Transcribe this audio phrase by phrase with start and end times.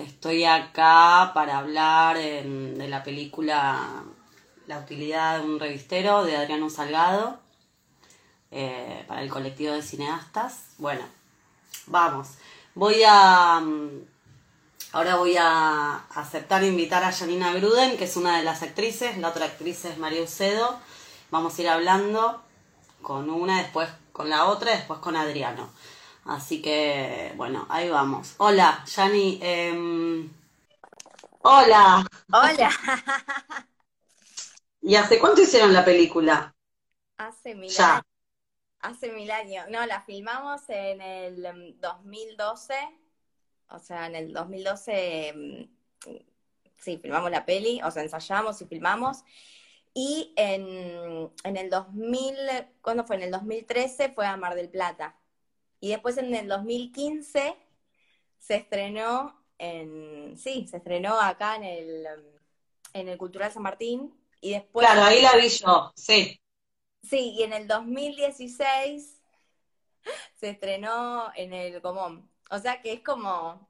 [0.00, 4.02] Estoy acá para hablar em, de la película
[4.66, 7.38] La utilidad de un revistero de Adriano Salgado
[8.50, 10.74] eh, para el colectivo de cineastas.
[10.78, 11.02] Bueno,
[11.86, 12.28] vamos.
[12.74, 13.60] Voy a...
[13.60, 14.10] mm,
[14.92, 19.18] Ahora voy a aceptar invitar a Janina Gruden, que es una de las actrices.
[19.18, 20.80] La otra actriz es María Ucedo.
[21.30, 22.42] Vamos a ir hablando
[23.00, 25.70] con una, después con la otra, después con Adriano.
[26.24, 28.34] Así que, bueno, ahí vamos.
[28.38, 29.38] Hola, Yani.
[29.42, 30.30] em,
[31.42, 32.04] hola.
[32.32, 32.70] Hola.
[34.82, 36.54] ¿Y hace cuánto hicieron la película?
[37.18, 37.78] Hace mil Ya.
[37.78, 38.04] años.
[38.80, 39.66] Hace mil años.
[39.70, 42.74] No, la filmamos en el em, 2012.
[43.70, 45.70] O sea, en el 2012, em,
[46.78, 49.24] sí, filmamos la peli, o sea, ensayamos y filmamos.
[49.94, 52.36] Y en, en el 2000,
[52.82, 53.16] ¿cuándo fue?
[53.16, 55.16] En el 2013 fue a Mar del Plata.
[55.80, 57.56] Y después en el 2015
[58.38, 62.06] se estrenó en, sí, se estrenó acá en el,
[62.94, 64.14] en el Cultural San Martín.
[64.40, 66.40] Y después Claro, ahí la vi yo, sí.
[67.02, 69.20] Sí, y en el 2016
[70.36, 72.30] se estrenó en el Común.
[72.50, 73.68] O sea que es como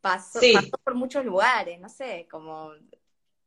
[0.00, 0.52] pasó, Sí.
[0.52, 2.72] pasó por muchos lugares, no sé, como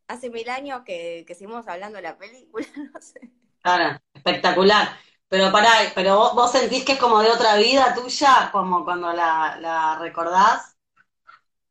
[0.08, 3.32] hace mil años que, que seguimos hablando de la película, no sé.
[3.62, 4.98] Claro, espectacular.
[5.34, 9.12] Pero pará, pero vos, vos sentís que es como de otra vida tuya, como cuando
[9.12, 10.78] la, la recordás.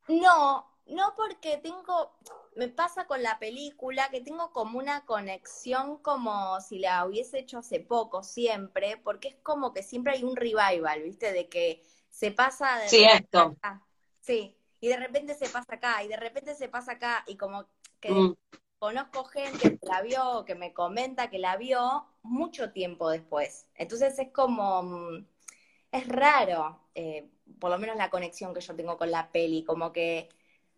[0.07, 2.11] No, no porque tengo,
[2.55, 7.59] me pasa con la película que tengo como una conexión como si la hubiese hecho
[7.59, 11.31] hace poco, siempre, porque es como que siempre hay un revival, ¿viste?
[11.33, 13.57] De que se pasa de Sí, repente esto.
[13.61, 13.81] acá,
[14.19, 17.67] sí, y de repente se pasa acá, y de repente se pasa acá, y como
[18.01, 18.33] que Mm,
[18.79, 23.67] conozco gente que la vio, que me comenta que la vio mucho tiempo después.
[23.75, 25.27] Entonces es como, mm,
[25.91, 27.29] es raro, eh,
[27.59, 30.29] por lo menos la conexión que yo tengo con la peli, como que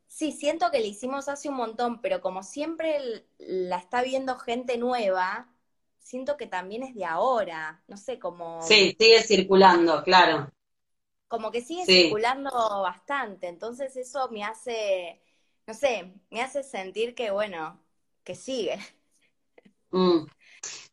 [0.07, 4.77] sí, siento que la hicimos hace un montón, pero como siempre la está viendo gente
[4.77, 5.49] nueva,
[5.99, 10.49] siento que también es de ahora, no sé, como, Sí, sigue circulando, claro.
[11.27, 11.87] como que sigue Sí.
[11.87, 12.51] circulando
[12.81, 15.21] bastante, entonces eso me hace,
[15.67, 17.79] no sé, me hace sentir que, bueno,
[18.23, 18.77] que sigue.
[19.91, 20.25] Mm.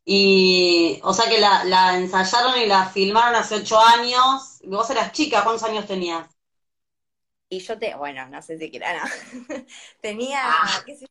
[0.05, 4.59] Y, o sea que la, la ensayaron y la filmaron hace ocho años.
[4.65, 6.27] Vos eras chica, ¿cuántos años tenías?
[7.49, 9.09] Y yo te, bueno, no sé si quiera, no.
[10.01, 10.83] Tenía, Ah.
[10.85, 11.05] qué sé.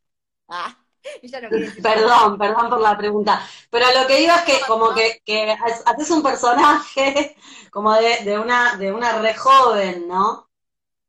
[0.49, 0.77] Ah,
[1.43, 1.51] no
[1.83, 3.47] Perdón, perdón por la pregunta.
[3.71, 5.57] Pero lo que digo es que como que, que ha-
[5.91, 7.37] haces un personaje
[7.71, 10.49] como de, de una, de una re joven, ¿no?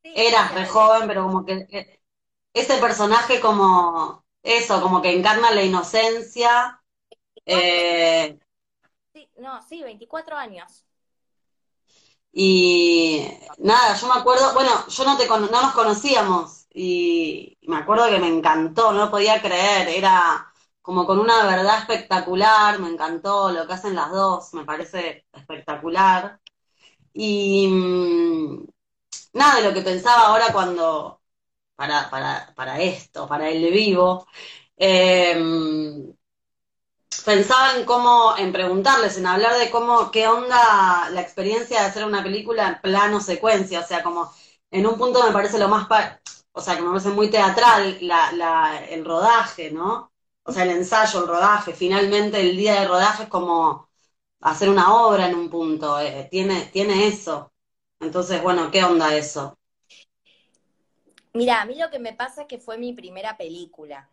[0.04, 2.02] Sí, Eras re joven, pero como que que
[2.54, 6.83] ese personaje como eso, como que encarna la inocencia.
[7.46, 8.38] Eh,
[9.14, 10.86] sí, no, sí, 24 años.
[12.32, 13.22] y
[13.60, 18.20] nada, yo me acuerdo, bueno, yo no te no nos conocíamos y me acuerdo que
[18.20, 23.68] me encantó, no lo podía creer, era como con una verdad espectacular, me encantó lo
[23.68, 26.40] que hacen las dos, me parece espectacular.
[27.14, 28.66] Y mm,
[29.34, 31.22] nada de lo que pensaba ahora cuando,
[31.76, 34.28] para, para, para esto, para el vivo,
[34.78, 35.36] eh,
[37.26, 42.06] pensaba en cómo, en preguntarles, en hablar de cómo, qué onda la experiencia de hacer
[42.06, 44.32] una película en plano secuencia, o sea, como
[44.72, 46.20] en un punto me parece lo más, pa-
[46.52, 50.12] o sea, que me parece muy teatral la, la, el rodaje, ¿no?
[50.44, 53.90] O sea, el ensayo, el rodaje, finalmente el día de rodaje es como
[54.42, 57.52] hacer una obra en un punto, eh, tiene, tiene eso.
[58.00, 59.58] Entonces, bueno, ¿qué onda eso?
[61.34, 64.10] Mira, a mí lo que me pasa es que fue mi primera película.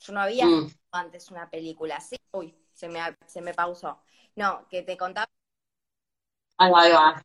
[0.00, 2.00] Yo no había Mm, hecho antes una película.
[2.00, 4.02] Sí, uy, se me, se me pausó.
[4.36, 5.26] No, que te contaba
[6.58, 7.22] ahí va, ahí va,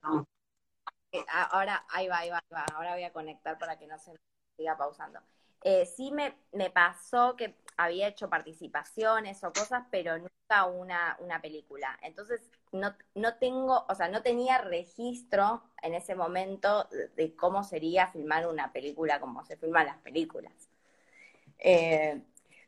[1.51, 2.65] ahora, ahí va, ahí va, ahí va.
[2.75, 4.19] Ahora voy a conectar para que no se me
[4.57, 5.19] siga pausando.
[5.63, 11.41] Eh, sí me, me pasó que había hecho participaciones o cosas, pero nunca una, una
[11.41, 11.97] película.
[12.01, 17.63] Entonces, no, no tengo, o sea, no tenía registro en ese momento de, de cómo
[17.63, 20.53] sería filmar una película como se filman las películas.
[21.59, 22.21] Eh,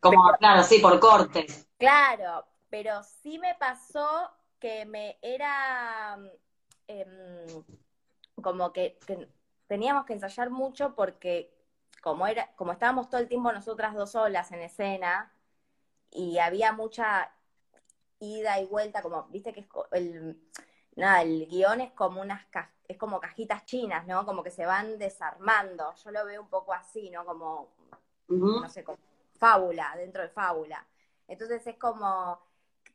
[0.04, 1.68] Como, claro, sí, por cortes.
[1.78, 6.18] Claro, pero sí me pasó que me era
[6.88, 7.64] em,
[8.42, 9.28] como que, que
[9.68, 11.54] teníamos que ensayar mucho porque
[12.02, 15.34] como era, como estábamos todo el tiempo nosotras dos solas en escena
[16.12, 17.32] y había mucha
[18.20, 20.42] ida y vuelta, como, viste que es el,
[20.96, 24.26] nada, el guion es como unas ca- es como cajitas chinas, ¿no?
[24.26, 25.94] Como que se van desarmando.
[26.04, 27.26] Yo lo veo un poco así, ¿no?
[27.26, 27.70] Como
[28.62, 29.00] no sé, como
[29.44, 30.88] fábula, dentro de fábula.
[31.28, 32.40] Entonces es como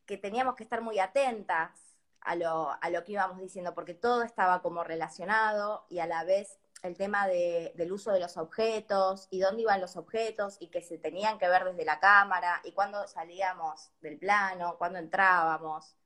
[0.06, 4.22] que teníamos que estar muy atentas a lo, a lo que íbamos diciendo, porque todo
[4.22, 9.28] estaba como relacionado y a la vez el tema de, del uso de los objetos
[9.30, 12.72] y dónde iban los objetos y que se tenían que ver desde la cámara y
[12.72, 15.96] cuándo salíamos del plano, cuándo entrábamos,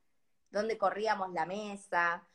[0.51, 2.27] dónde corríamos la mesa.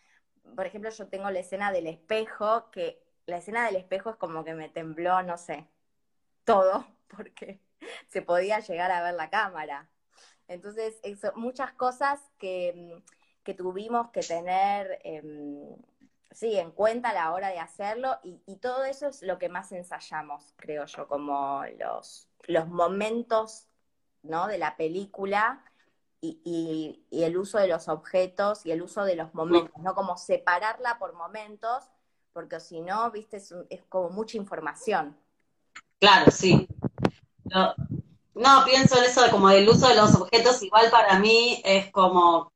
[0.56, 4.44] Por ejemplo, yo tengo la escena del espejo, que la escena del espejo es como
[4.44, 5.68] que me tembló, no sé,
[6.44, 7.60] todo, porque
[8.08, 9.88] se podía llegar a ver la cámara.
[10.46, 11.00] Entonces,
[11.34, 13.02] muchas cosas que,
[13.42, 15.22] que tuvimos que tener eh,
[16.30, 19.72] sí, en cuenta a la hora de hacerlo y, todo eso es lo que más
[19.72, 23.66] ensayamos, creo yo, como los, los momentos
[24.22, 24.46] ¿no?
[24.46, 25.64] de la película
[26.20, 29.94] y, el uso de los objetos y el uso de los momentos, ¿no?
[29.94, 31.84] Como separarla por momentos,
[32.32, 33.54] porque si no, viste, es,
[33.88, 35.16] como mucha información.
[36.00, 36.68] Claro, sí.
[38.34, 42.52] No, pienso en eso como del uso de los objetos, igual para mí es como,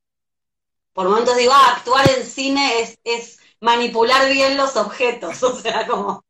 [0.92, 5.86] por momentos digo, ah, actuar en cine es, es manipular bien los objetos, o sea,
[5.86, 6.24] como,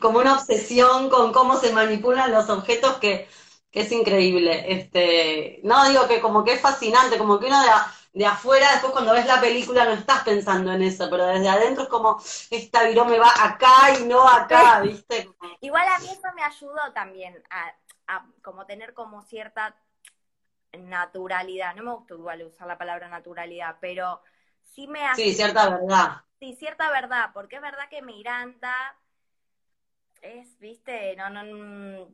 [0.00, 3.28] como una obsesión con cómo se manipulan los objetos que,
[3.70, 4.64] que, es increíble.
[4.68, 8.70] Este, no, digo que como que es fascinante, como que uno de, a, de, afuera,
[8.72, 12.18] después cuando ves la película no estás pensando en eso, pero desde adentro es como,
[12.50, 15.28] esta viró me va acá y no acá, ¿viste?
[15.60, 17.74] Igual a mí eso me ayudó también a,
[18.06, 19.76] a como tener como cierta
[20.72, 24.22] naturalidad, no me gusta igual usar la palabra naturalidad, pero
[24.62, 25.22] sí me hace...
[25.22, 26.22] Sí, cierta verdad.
[26.38, 28.74] Sí, cierta verdad, porque es verdad que Miranda
[30.20, 32.08] es, viste, no, no,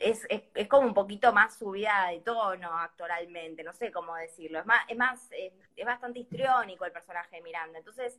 [0.00, 4.58] es, es, es, como un poquito más subida de tono actoralmente, no sé cómo decirlo,
[4.58, 8.18] es más, es más, es, es bastante histriónico el personaje de Miranda, entonces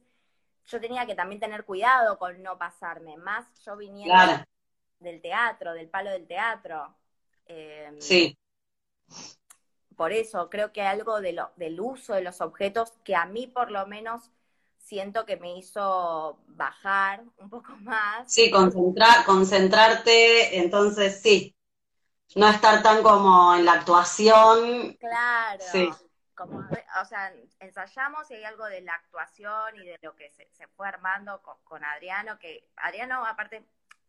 [0.67, 4.43] yo tenía que también tener cuidado con no pasarme, más yo viniendo claro.
[4.99, 6.93] del teatro, del palo del teatro.
[7.45, 8.37] Eh, sí.
[9.95, 13.47] Por eso creo que algo de lo, del uso de los objetos que a mí
[13.47, 14.29] por lo menos
[14.87, 18.31] siento que me hizo bajar un poco más.
[18.31, 21.55] Sí, concentrar, concentrarte, entonces sí,
[22.35, 24.93] no estar tan como en la actuación.
[24.93, 25.63] Claro.
[25.71, 25.89] Sí.
[26.35, 30.47] Como, o sea, ensayamos y hay algo de la actuación y de lo que se,
[30.53, 33.65] se fue armando con, con, Adriano, que Adriano aparte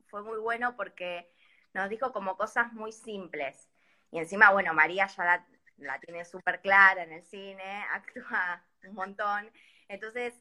[0.08, 1.32] fue muy bueno porque
[1.72, 3.70] nos dijo como cosas muy simples.
[4.10, 5.46] Y encima, bueno, María ya la,
[5.78, 9.50] la tiene súper clara en el cine, actúa un montón.
[9.88, 10.34] Entonces,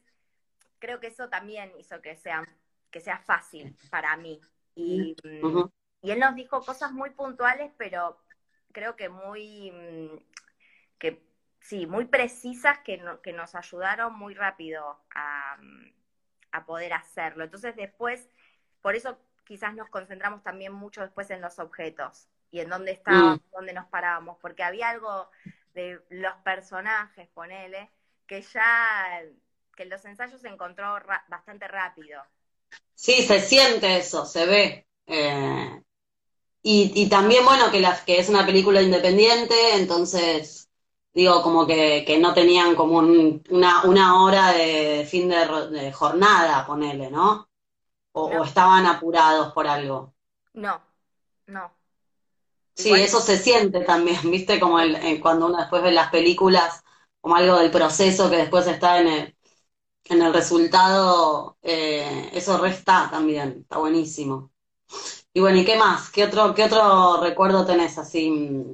[0.78, 2.44] creo que eso también hizo que sea,
[2.90, 4.40] que sea fácil para mí.
[4.74, 5.72] Y, uh -huh.
[6.02, 8.18] y él nos dijo cosas muy puntuales, pero
[8.72, 10.18] creo que muy, mm,
[10.98, 11.22] que
[11.60, 15.92] sí, muy precisas que, no, que nos ayudaron muy rápido a, mm,
[16.52, 17.44] a poder hacerlo.
[17.44, 18.28] Entonces después,
[18.80, 23.38] por eso quizás nos concentramos también mucho después en los objetos y en dónde estábamos,
[23.40, 23.50] mm.
[23.52, 25.30] dónde nos parábamos, porque había algo
[25.74, 27.90] de los personajes, ponele,
[28.26, 29.22] que ya
[29.78, 32.20] que en los ensayos se encontró ra bastante rápido.
[32.94, 34.88] Sí, se siente eso, se ve.
[35.06, 35.82] Eh,
[36.62, 40.68] y, y, también, bueno, que, la, que es una película independiente, entonces,
[41.14, 45.92] digo, como que, que no tenían como un, una, una hora de fin de, de
[45.92, 47.48] jornada, ponele, ¿no?
[48.12, 48.40] O, no.
[48.40, 50.12] o, estaban apurados por algo.
[50.54, 50.82] No,
[51.46, 51.72] no.
[52.74, 54.58] Sí, eso se siente también, ¿viste?
[54.58, 56.82] Como el, el, cuando uno después ve las películas,
[57.20, 59.37] como algo del proceso que después está en el,
[60.08, 64.50] en el resultado eh, eso resta también, está buenísimo.
[65.32, 66.10] Y bueno, ¿y qué más?
[66.10, 68.64] ¿Qué otro, qué otro recuerdo tenés así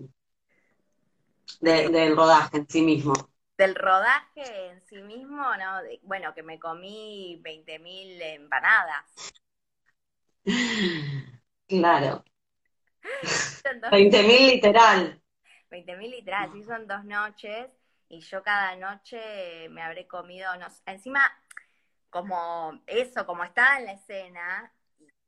[1.60, 3.12] de, del rodaje en sí mismo?
[3.58, 9.04] Del rodaje en sí mismo, no, bueno, que me comí 20.000 empanadas.
[11.66, 12.22] Claro.
[13.90, 15.22] 20.000 literal.
[15.70, 17.70] 20.000 literal, sí, son dos noches
[18.14, 21.20] y yo cada noche me habré comido, no, encima
[22.10, 24.72] como eso, como estaba en la escena,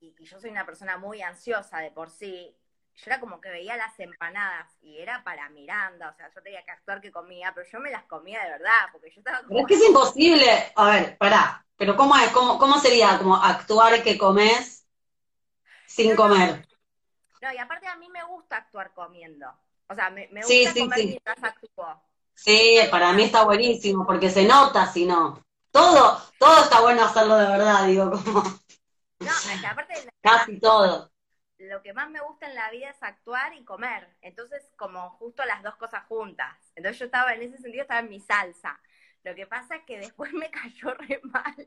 [0.00, 2.57] y, y, yo soy una persona muy ansiosa de por sí,
[2.95, 6.64] yo era como que veía las empanadas y era para Miranda, o sea, yo tenía
[6.64, 9.49] que actuar que comía, pero yo me las comía de verdad, porque yo estaba como...
[9.49, 12.31] Pero es que es imposible, a ver, pará, pero ¿cómo es?
[12.31, 14.87] ¿Cómo, cómo sería como actuar que comes
[15.87, 16.69] sin no, comer?
[17.43, 19.52] No, y aparte a mí me gusta actuar comiendo,
[19.88, 21.07] o sea, me, me gusta sí, sí, comer sí.
[21.07, 22.00] mientras actúo.
[22.37, 25.43] Sí, para mí está buenísimo, porque se nota si no.
[25.71, 28.43] Todo, todo está bueno hacerlo de verdad, digo, como.
[29.19, 29.95] No, es que aparte.
[30.21, 31.11] Casi todo.
[31.59, 34.14] Lo que más me gusta en la vida es actuar y comer.
[34.21, 36.55] Entonces, como justo las dos cosas juntas.
[36.75, 38.78] Entonces, yo estaba, en ese sentido, estaba en mi salsa.
[39.25, 41.66] Lo que pasa es que después me cayó re mal.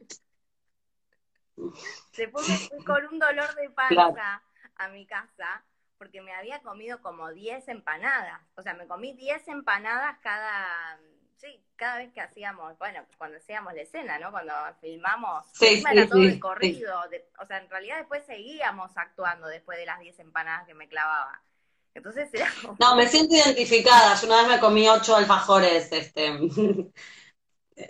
[2.15, 4.41] Después me fui con un dolor de panza claro.
[4.75, 5.63] a mi casa
[5.99, 8.41] porque me había comido como 10 empanadas.
[8.57, 10.99] O sea, me comí 10 empanadas cada
[11.37, 14.31] sí, cada vez que hacíamos, bueno, cuando hacíamos la escena, ¿no?
[14.31, 18.25] Cuando filmamos, Sí, era sí, todo sí, de corrido, de- o sea, en realidad después
[18.25, 21.41] seguíamos actuando después de las 10 empanadas que me clavaba.
[21.95, 24.15] Entonces era como, No, me siento identificada.
[24.19, 26.31] Yo una vez me comí ocho alfajores, este,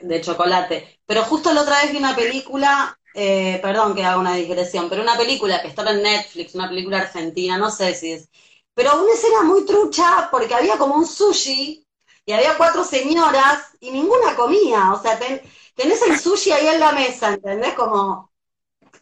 [0.01, 1.00] de chocolate.
[1.06, 5.01] Pero justo la otra vez vi una película, eh, perdón que haga una digresión, pero
[5.01, 8.30] una película que estaba en Netflix, una película argentina, no sé si es.
[8.74, 11.86] Pero una escena muy trucha porque había como un sushi
[12.25, 14.92] y había cuatro señoras y ninguna comía.
[14.94, 15.42] O sea, ten-
[15.75, 17.74] tenés el sushi ahí en la mesa, ¿entendés?
[17.74, 18.32] Como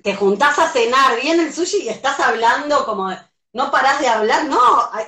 [0.04, 3.10] te juntás a cenar, viene el sushi y estás hablando como
[3.54, 4.60] no parás de hablar, no,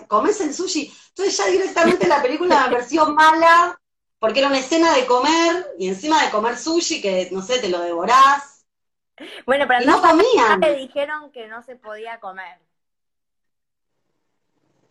[0.07, 0.91] comes el sushi.
[1.09, 3.79] Entonces ya directamente la película me pareció mala,
[4.19, 7.69] porque era una escena de comer, y encima de comer sushi, que no sé, te
[7.69, 8.43] lo devorás,
[9.45, 10.61] bueno, pero no comían.
[10.77, 12.59] dijeron que no se podía comer.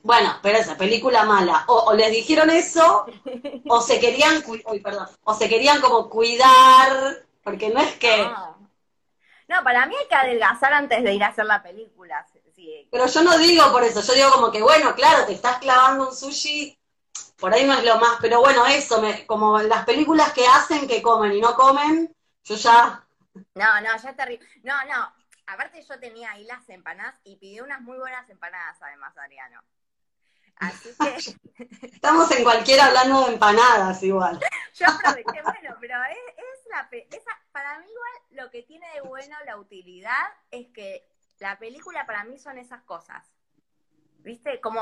[0.02, 3.06] Bueno, pero esa película mala, o, o les dijeron eso,
[3.66, 8.58] o se querían, uy, perdón, o se querían como cuidar, porque no es que, No.
[9.49, 12.26] No, para mí hay que adelgazar antes de ir a hacer la película.
[12.32, 12.88] Sí, sí.
[12.90, 16.08] pero yo no digo por eso, yo digo como que, bueno, claro, te estás clavando
[16.08, 16.78] un sushi,
[17.38, 20.87] por ahí no es lo más, pero bueno, eso, me, como las películas que hacen
[20.88, 23.06] que comen y no comen, yo ya,
[23.54, 24.47] No, no, ya es terrible.
[24.62, 25.12] No, no.
[25.47, 29.62] Aparte yo tenía ahí las empanadas y pidió unas muy buenas empanadas además, Adriano.
[30.57, 34.38] Así que estamos en cualquiera hablando de empanadas igual.
[34.75, 38.87] yo aproveché, bueno, pero es, es la pe- esa, para mí igual lo que tiene
[38.95, 43.25] de bueno la utilidad es que la película para mí son esas cosas.
[44.18, 44.61] ¿Viste?
[44.61, 44.80] Como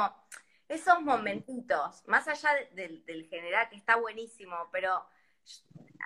[0.69, 5.07] esos momentitos, más allá de- del, del general que está buenísimo, pero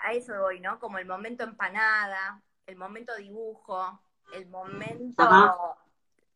[0.05, 0.79] a eso voy, ¿no?
[0.79, 4.01] Como el momento empanada, el momento dibujo,
[4.33, 5.77] el momento, Ajá.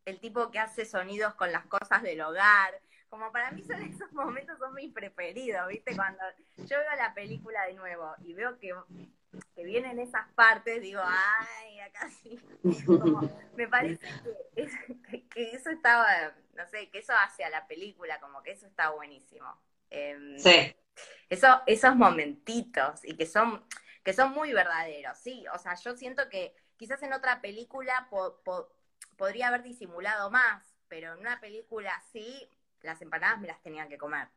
[0.05, 2.81] el tipo que hace sonidos con las cosas del hogar.
[3.09, 5.95] Como para mí son esos momentos son mis preferidos, ¿viste?
[5.95, 6.23] Cuando
[6.57, 8.75] yo veo la película de nuevo y veo que,
[9.55, 12.41] que vienen esas partes, digo, ay, acá sí.
[12.87, 13.21] Como,
[13.57, 14.05] me parece
[15.11, 16.07] que- que eso estaba,
[16.55, 19.47] no sé, que eso hace a la película, como que eso está buenísimo.
[20.37, 20.51] Sí,
[21.29, 23.65] eso, esos momentitos y que son,
[24.05, 25.45] que son muy verdaderos, sí.
[25.55, 28.71] O sea, yo siento que quizás en otra película po- po-
[29.17, 32.49] podría haber disimulado más, pero en una película así,
[32.83, 34.29] las empanadas me las tenían que comer.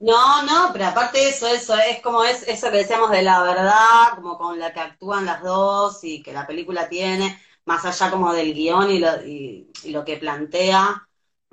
[0.00, 3.42] no, no, pero aparte de eso, eso es como es eso que decíamos de la
[3.42, 8.10] verdad, como con la que actúan las dos y que la película tiene, más allá
[8.10, 11.08] como del guion y lo, y, y lo que plantea,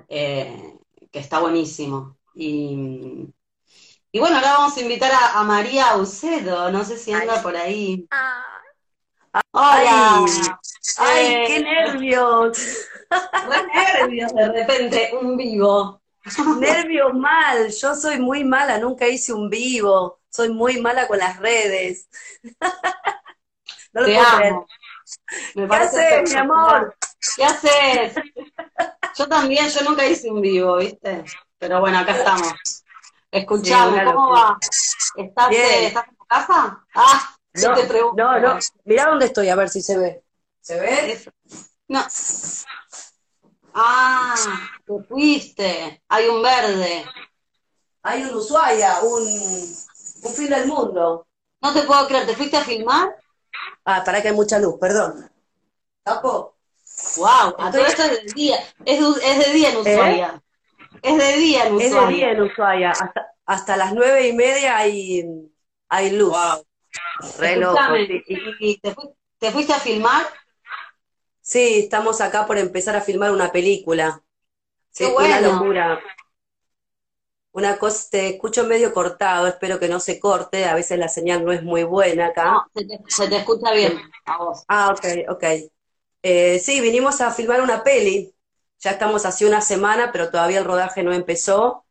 [0.08, 0.78] eh,
[1.12, 2.18] que está buenísimo.
[2.34, 3.28] Y,
[4.12, 7.42] y bueno, ahora vamos a invitar a, a María Ucedo, no sé si anda Ay.
[7.42, 8.08] por ahí.
[8.10, 8.44] Ah,
[9.52, 10.24] Hola,
[10.98, 12.58] ¡Ay, Eh, qué nervios!
[13.42, 16.00] re nervios de repente, un vivo.
[16.60, 17.70] Nervios mal.
[17.70, 20.20] Yo soy muy mala, nunca hice un vivo.
[20.30, 22.08] Soy muy mala con las redes.
[23.92, 24.66] No lo Te puedo amo.
[25.68, 26.96] ¿Qué haces, mi amor?
[27.36, 28.14] ¿Qué haces?
[29.16, 31.24] Yo también, yo nunca hice un vivo, ¿viste?
[31.58, 32.81] Pero bueno, acá estamos.
[33.32, 34.40] Sí, Escuchame, una ¿cómo locura.
[34.42, 34.58] va?
[35.16, 35.62] ¿Estás, Bien.
[35.64, 36.86] eh, ¿estás en tu casa?
[36.94, 38.22] Ah, yo No, te pregunto.
[38.22, 38.58] no, no.
[38.84, 40.22] Mirá dónde estoy, a ver si se ve.
[40.60, 41.24] ¿Se ve?
[41.88, 42.04] No.
[43.74, 44.34] Ah,
[44.84, 46.02] te fuiste.
[46.08, 47.06] Hay un verde.
[48.02, 51.26] Hay un Ushuaia, un, un fin del mundo.
[51.62, 53.16] No te puedo creer, ¿te fuiste a filmar?
[53.84, 55.30] Ah, para que hay mucha luz, perdón.
[56.02, 56.56] ¿Tapo?
[57.16, 58.56] Wow, a todo esto es de día.
[58.84, 60.42] Es de, es de día en Ushuaia.
[61.00, 62.08] Es de día en Es de Ushuaia.
[62.08, 62.90] día en Ushuaia.
[62.90, 65.24] Hasta, hasta las nueve y media hay,
[65.88, 66.32] hay luz.
[66.32, 66.66] Wow.
[67.38, 68.22] Re loco, Escuchame, sí.
[68.58, 70.26] ¿y te, fu- te fuiste a filmar?
[71.40, 74.22] Sí, estamos acá por empezar a filmar una película.
[74.90, 75.52] Sí, Qué una bueno.
[75.52, 76.00] locura.
[77.52, 81.44] Una cosa, te escucho medio cortado, espero que no se corte, a veces la señal
[81.44, 82.44] no es muy buena acá.
[82.52, 84.64] No, se te, se te escucha bien a vos.
[84.68, 85.44] Ah, ok, ok.
[86.22, 88.34] Eh, sí, vinimos a filmar una peli.
[88.82, 91.84] Ya estamos hace una semana, pero todavía el rodaje no empezó.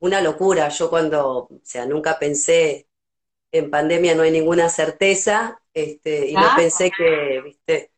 [0.00, 0.68] Una locura.
[0.68, 2.88] Yo cuando, o sea, nunca pensé,
[3.52, 6.56] en pandemia no hay ninguna certeza, este, y no Claro.
[6.56, 7.92] pensé que, viste,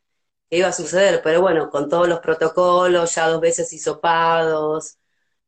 [0.49, 4.97] que iba a suceder, pero bueno, con todos los protocolos, ya dos veces hisopados,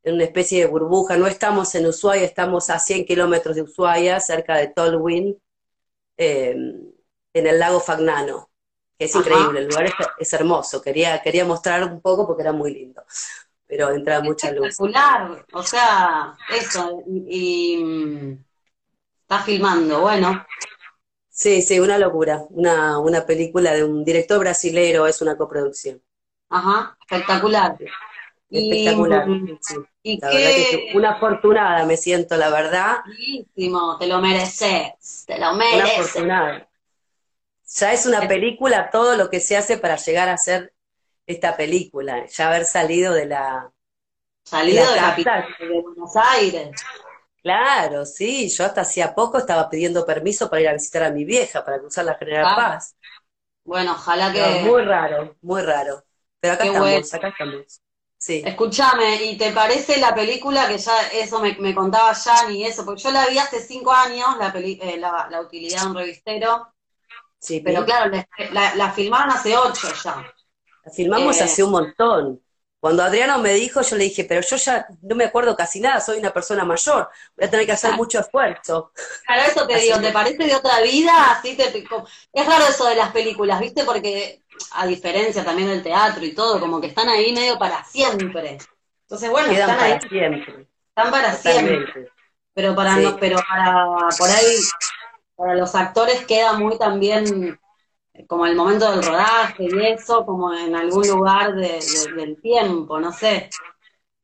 [0.03, 1.17] en una especie de burbuja.
[1.17, 5.41] No estamos en Ushuaia, estamos a 100 kilómetros de Ushuaia, cerca de Tolwyn,
[6.17, 6.51] eh,
[7.33, 8.49] en el lago Fagnano,
[8.99, 9.19] es Ajá.
[9.19, 10.81] increíble, el lugar es, es hermoso.
[10.81, 13.03] Quería, quería mostrar un poco porque era muy lindo,
[13.67, 14.67] pero entra mucha luz.
[14.67, 18.37] Espectacular, o sea, eso, y, y,
[19.21, 20.45] está filmando, bueno,
[21.29, 22.43] Sí, sí, una locura.
[22.49, 26.01] Una, una película de un director brasilero, es una coproducción.
[26.49, 27.77] ajá, espectacular.
[28.49, 29.27] espectacular.
[30.03, 32.97] Y, la verdad que una afortunada me siento, la verdad.
[33.05, 35.75] Buenísimo, te lo mereces, te lo mereces.
[35.83, 36.66] Una afortunada.
[37.67, 40.73] Ya es una película todo lo que se hace para llegar a ser
[41.25, 43.71] esta película, ya haber salido de la...
[44.43, 45.15] Salido de, la
[45.59, 46.71] de Buenos Aires.
[47.43, 51.25] Claro, sí, yo hasta hacía poco estaba pidiendo permiso para ir a visitar a mi
[51.25, 52.95] vieja, para cruzar la General Paz.
[53.65, 54.63] Bueno, ojalá que...
[54.63, 56.03] muy raro, muy raro.
[56.39, 57.81] Pero acá estamos, acá estamos.
[58.17, 58.41] Sí.
[58.45, 62.83] Escúchame, ¿y te parece la película que ya eso me, me contaba Jan y eso?
[62.83, 66.73] Porque yo la vi hace cinco años, la, eh, la, utilidad de un revistero.
[67.39, 68.11] Sí, pero claro,
[68.51, 70.33] la, la, filmaron hace ocho ya.
[70.83, 72.41] La filmamos eh, hace un montón.
[72.79, 75.99] Cuando Adriano me dijo, yo le dije, pero yo ya no me acuerdo casi nada,
[75.99, 78.91] soy una persona mayor, voy a tener que hacer mucho esfuerzo.
[79.25, 81.31] Claro, eso te digo, ¿te parece de otra vida?
[81.31, 83.83] Así te, es raro eso de las películas, ¿viste?
[83.83, 88.59] Porque a diferencia también del teatro y todo, como que están ahí medio para siempre.
[89.01, 89.99] Entonces, bueno, están ahí.
[90.07, 90.67] Siempre.
[90.89, 92.11] Están para siempre.
[92.53, 93.85] Pero para no, pero para
[94.17, 94.57] por ahí,
[95.37, 97.57] para los actores queda muy también
[98.27, 103.49] como el momento del rodaje y eso, como en algún lugar del tiempo, no sé.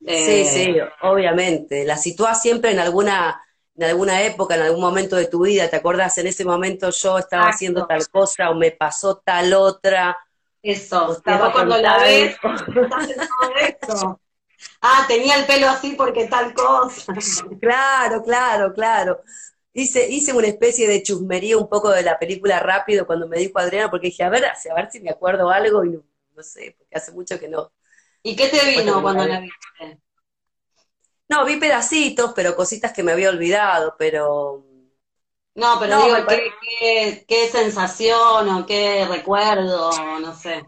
[0.01, 1.86] sí, eh, sí, obviamente.
[1.86, 3.41] La sitúas siempre en alguna,
[3.75, 5.70] en alguna época, en algún momento de tu vida.
[5.70, 6.17] ¿Te acuerdas?
[6.17, 10.17] En ese momento yo estaba haciendo tal cosa o me pasó tal otra.
[10.63, 12.36] Eso, estaba cuando la ves,
[14.82, 17.13] Ah, tenía el pelo así porque tal cosa.
[17.62, 19.22] Claro, claro, claro.
[19.75, 23.57] Hice, hice una especie de chusmería un poco de la película rápido cuando me dijo
[23.57, 26.95] Adriana, porque dije, a ver, a ver si me acuerdo algo y no, sé, porque
[26.95, 27.71] hace mucho que no.
[28.21, 29.99] ¿Y qué te vino cuando la viste?
[31.27, 34.63] No, vi pedacitos, pero cositas que me había olvidado, pero...
[35.55, 40.63] No, pero digo, ¿qué, qué, sensación o qué recuerdo, no sé?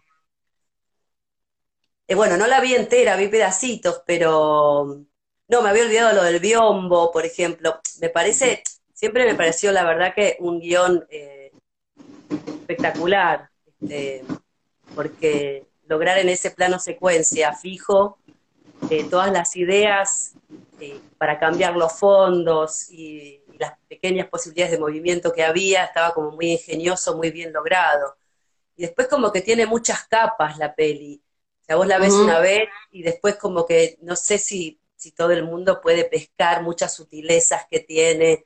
[2.08, 5.06] Eh, bueno, no la vi entera, vi pedacitos, pero...
[5.48, 7.80] No, me había olvidado lo del biombo, por ejemplo.
[8.00, 8.64] Me parece,
[8.96, 11.52] siempre me pareció, la verdad, que un guion eh,
[12.48, 14.24] espectacular, este,
[14.96, 18.18] porque lograr en ese plano secuencia fijo
[18.90, 20.34] eh, todas las ideas
[20.80, 26.32] eh, para cambiar los fondos y, las pequeñas posibilidades de movimiento que había, estaba como
[26.32, 28.18] muy ingenioso, muy bien logrado.
[28.76, 31.24] Y después como que tiene muchas capas la peli.
[31.62, 35.14] O sea, vos la ves una vez y después como que no sé si, si
[35.14, 38.44] todo el mundo puede pescar muchas sutilezas que tiene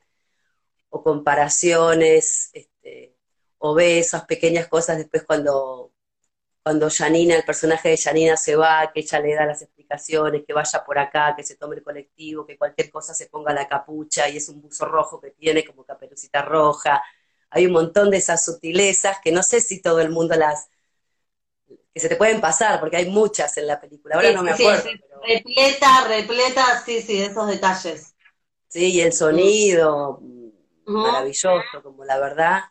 [0.90, 3.16] o comparaciones, este,
[3.60, 5.92] o ve esas pequeñas cosas después cuando,
[6.64, 10.54] cuando Janina, el personaje de Janina se va, que ella le da las explicaciones, que
[10.54, 14.30] vaya por acá, que se tome el colectivo, que cualquier cosa se ponga la capucha
[14.30, 17.04] y es un buzo rojo que tiene como caperucita roja.
[17.50, 20.70] Hay un montón de esas sutilezas que no sé si todo el mundo las
[21.94, 24.16] que se te pueden pasar, porque hay muchas en la película.
[24.16, 24.90] Ahora no me acuerdo.
[25.28, 28.16] Repleta, repleta, sí, sí, esos detalles.
[28.68, 30.22] Sí, y el sonido,
[30.98, 32.62] maravilloso, como la verdad.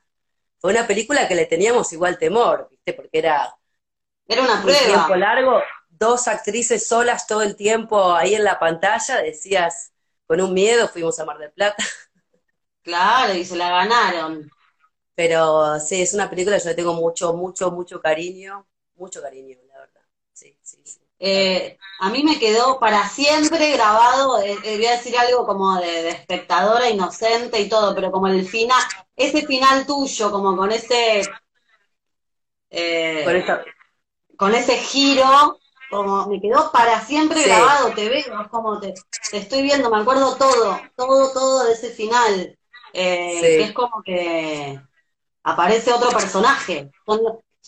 [0.58, 2.94] Fue una película que le teníamos igual temor, ¿viste?
[2.94, 3.54] Porque era,
[4.28, 4.80] era una prueba.
[4.80, 9.92] Un tiempo largo, dos actrices solas todo el tiempo ahí en la pantalla, decías,
[10.26, 11.82] con un miedo fuimos a Mar del Plata.
[12.82, 14.50] Claro, y se la ganaron.
[15.14, 19.58] Pero sí, es una película que yo le tengo mucho, mucho, mucho cariño, mucho cariño,
[19.66, 20.02] la verdad.
[20.32, 21.07] Sí, sí, sí.
[21.20, 25.76] Eh, a mí me quedó para siempre grabado, eh, eh, voy a decir algo como
[25.76, 28.80] de, espectadora inocente y todo, pero como el final,
[29.16, 31.22] ese final tuyo, como con ese...
[34.36, 35.58] con, ese giro,
[35.90, 38.94] como me quedó para siempre grabado, te veo, como te,
[39.32, 42.56] estoy viendo, me acuerdo todo, todo, todo de ese final,
[42.92, 44.80] que es como que
[45.42, 46.90] aparece otro personaje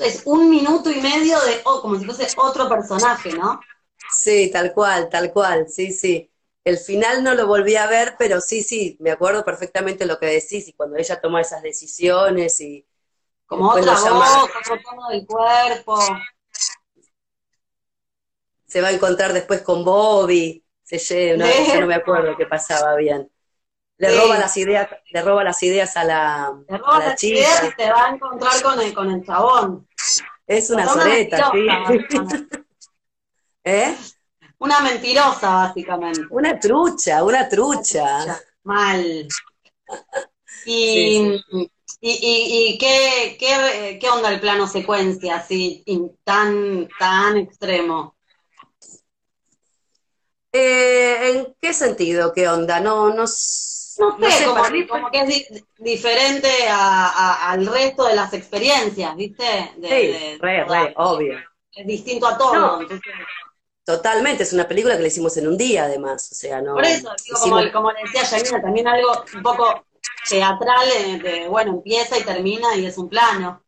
[0.01, 3.61] es un minuto y medio de, oh, como si fuese otro personaje, ¿no?
[4.13, 6.31] Sí, tal cual, tal cual, sí, sí.
[6.65, 10.27] El final no lo volví a ver, pero sí, sí, me acuerdo perfectamente lo que
[10.27, 12.87] decís y cuando ella toma esas decisiones y...
[13.47, 15.99] Como otra voz, otro tono del cuerpo.
[18.67, 22.95] Se va a encontrar después con Bobby, se lleva, no, no me acuerdo qué pasaba
[22.95, 23.29] bien.
[23.97, 27.41] Le roba las ideas, le roba las ideas a la, le roba las chica.
[27.41, 29.89] ideas y te va a encontrar con el, con el chabón.
[30.51, 31.65] Es una soreta, sí.
[33.65, 33.97] ¿Eh?
[34.59, 36.23] Una mentirosa, básicamente.
[36.29, 38.41] Una trucha, una trucha.
[38.65, 39.29] Mal.
[40.67, 41.41] Y,
[42.01, 45.85] y, ¿qué, qué, qué, onda el plano secuencia así
[46.25, 48.17] tan, tan extremo?
[50.51, 52.33] Eh, ¿En qué sentido?
[52.33, 52.81] ¿Qué onda?
[52.81, 53.29] No, no
[54.01, 59.73] no sé, como, que es diferente al resto de las experiencias, ¿viste?
[59.77, 61.39] sí, re, re, obvio.
[61.73, 62.81] Es distinto a todo.
[63.85, 66.31] Totalmente, es una película que le hicimos en un día, además.
[66.31, 66.75] O sea, no.
[66.75, 69.85] Por eso, digo, como, como le decía Janina, también algo un poco
[70.29, 70.89] teatral,
[71.23, 73.65] de, bueno, empieza y termina y es un plano.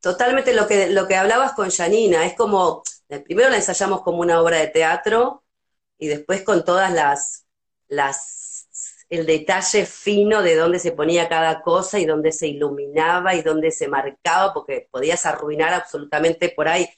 [0.00, 2.82] Totalmente lo que, lo que hablabas con Janina, es como,
[3.24, 5.44] primero la ensayamos como una obra de teatro
[5.98, 7.44] y después con todas las,
[7.88, 8.39] las,
[9.10, 13.70] el detalle fino de dónde se ponía cada cosa y dónde se iluminaba y dónde
[13.70, 16.88] se marcaba, porque podías arruinar absolutamente por ahí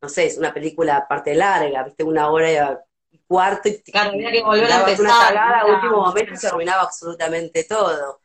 [0.00, 4.32] no sé, es una película parte larga, viste, una hora y cuarto y claro, había
[4.32, 5.00] que volver a empezar.
[5.00, 8.22] Una cagada, a último momento se arruinaba absolutamente todo.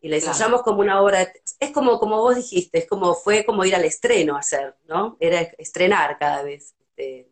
[0.00, 3.64] Y la ensayamos como una obra, es como, como vos dijiste, es como, fue como
[3.64, 5.16] ir al estreno a hacer, ¿no?
[5.20, 6.74] Era estrenar cada vez.
[6.80, 7.29] Este,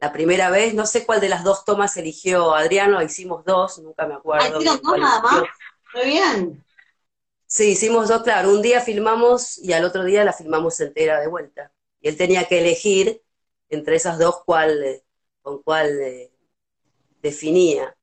[0.00, 4.06] la primera vez, no sé cuál de las dos tomas eligió Adriano, hicimos dos, nunca
[4.06, 4.58] me acuerdo.
[4.58, 5.42] Ah, dos nada más?
[5.94, 6.64] Muy bien.
[7.46, 11.26] Sí, hicimos dos, claro, un día filmamos y al otro día la filmamos entera de
[11.26, 11.70] vuelta.
[12.00, 13.22] Y él tenía que elegir
[13.68, 15.02] entre esas dos cuál,
[15.42, 16.32] con cuál eh,
[17.20, 17.94] definía.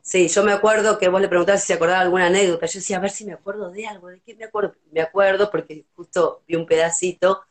[0.00, 2.64] Sí, yo me acuerdo que vos le preguntabas si se acordaba alguna anécdota.
[2.66, 4.08] Yo decía, a ver si me acuerdo de algo.
[4.08, 4.74] ¿De qué me acuerdo?
[4.92, 7.42] Me acuerdo porque justo vi un pedacito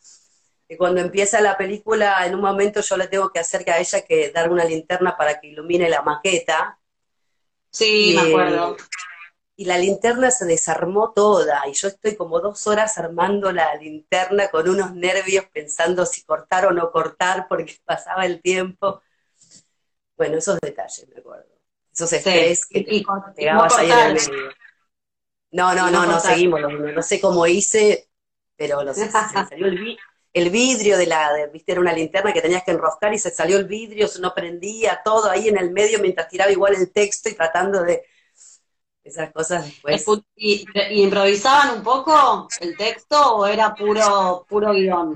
[0.68, 4.02] que cuando empieza la película, en un momento yo le tengo que hacer a ella
[4.02, 6.80] que dar una linterna para que ilumine la maqueta.
[7.70, 8.78] Sí, me acuerdo
[9.58, 14.50] y la linterna se desarmó toda y yo estoy como dos horas armando la linterna
[14.50, 19.02] con unos nervios pensando si cortar o no cortar porque pasaba el tiempo.
[20.18, 21.50] Bueno, esos detalles me acuerdo.
[21.92, 24.50] Esos estrés que y, pegabas ahí en el medio.
[25.52, 28.10] No, no, no, no, seguimos No sé cómo hice,
[28.58, 29.98] pero lo sé, se salió el,
[30.50, 33.66] vidrio de la, viste, era una linterna que tenías que enroscar y se salió el
[33.66, 37.34] vidrio, se no prendía, todo ahí en el medio mientras tiraba igual el texto y
[37.34, 38.04] tratando de,
[39.04, 40.06] esas cosas después.
[40.36, 45.16] ¿Y, improvisaban un poco el texto o era puro, puro guion?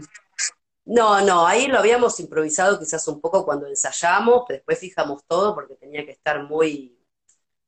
[0.86, 5.54] No, no, ahí lo habíamos improvisado quizás un poco cuando ensayamos, pero después fijamos todo
[5.54, 6.99] porque tenía que estar muy,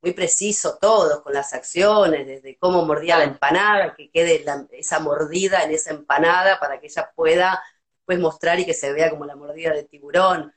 [0.02, 5.64] muy preciso todo con las acciones, desde cómo mordía la empanada, que quede esa mordida
[5.64, 7.62] en esa empanada para que ella pueda
[7.98, 10.54] después mostrar y que se vea como la mordida de tiburón.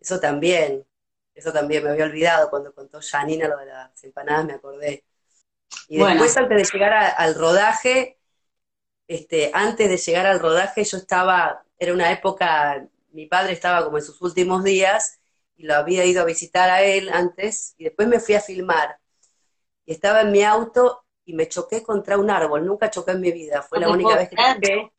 [0.00, 0.84] Eso también.
[1.34, 5.04] Eso también me había olvidado cuando contó Janina lo de las empanadas, me acordé.
[5.88, 8.18] Y después, antes de llegar al rodaje,
[9.08, 13.96] este, antes de llegar al rodaje, yo estaba, era una época, mi padre estaba como
[13.96, 15.21] en sus últimos días,
[15.56, 18.98] y lo había ido a visitar a él antes, y después me fui a filmar.
[19.84, 23.32] Y estaba en mi auto y me choqué contra un árbol, nunca choqué en mi
[23.32, 24.92] vida, fue la única vez que choqué.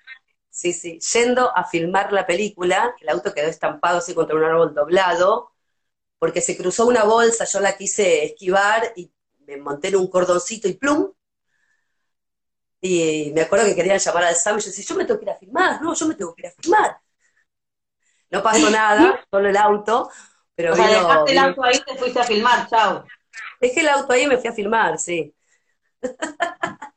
[0.49, 4.73] Sí, sí, yendo a filmar la película, el auto quedó estampado así contra un árbol
[4.73, 5.51] doblado,
[6.19, 9.11] porque se cruzó una bolsa, yo la quise esquivar y
[9.47, 11.11] me monté en un cordoncito y plum.
[12.81, 15.25] Y me acuerdo que querían llamar al Sam y yo decía, yo me tengo que
[15.25, 16.97] ir a filmar, no, yo me tengo que ir a filmar.
[18.29, 20.09] No pasó nada, solo el auto,
[20.55, 23.05] pero o sea, dejaste el auto ahí y te fuiste a filmar, chao.
[23.59, 25.33] Dejé el auto ahí y me fui a filmar, sí.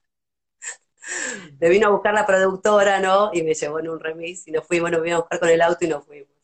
[1.61, 3.31] me vino a buscar la productora, ¿no?
[3.33, 5.63] Y me llevó en un remis y nos fuimos, nos vino a buscar con el
[5.63, 6.37] auto y nos fuimos.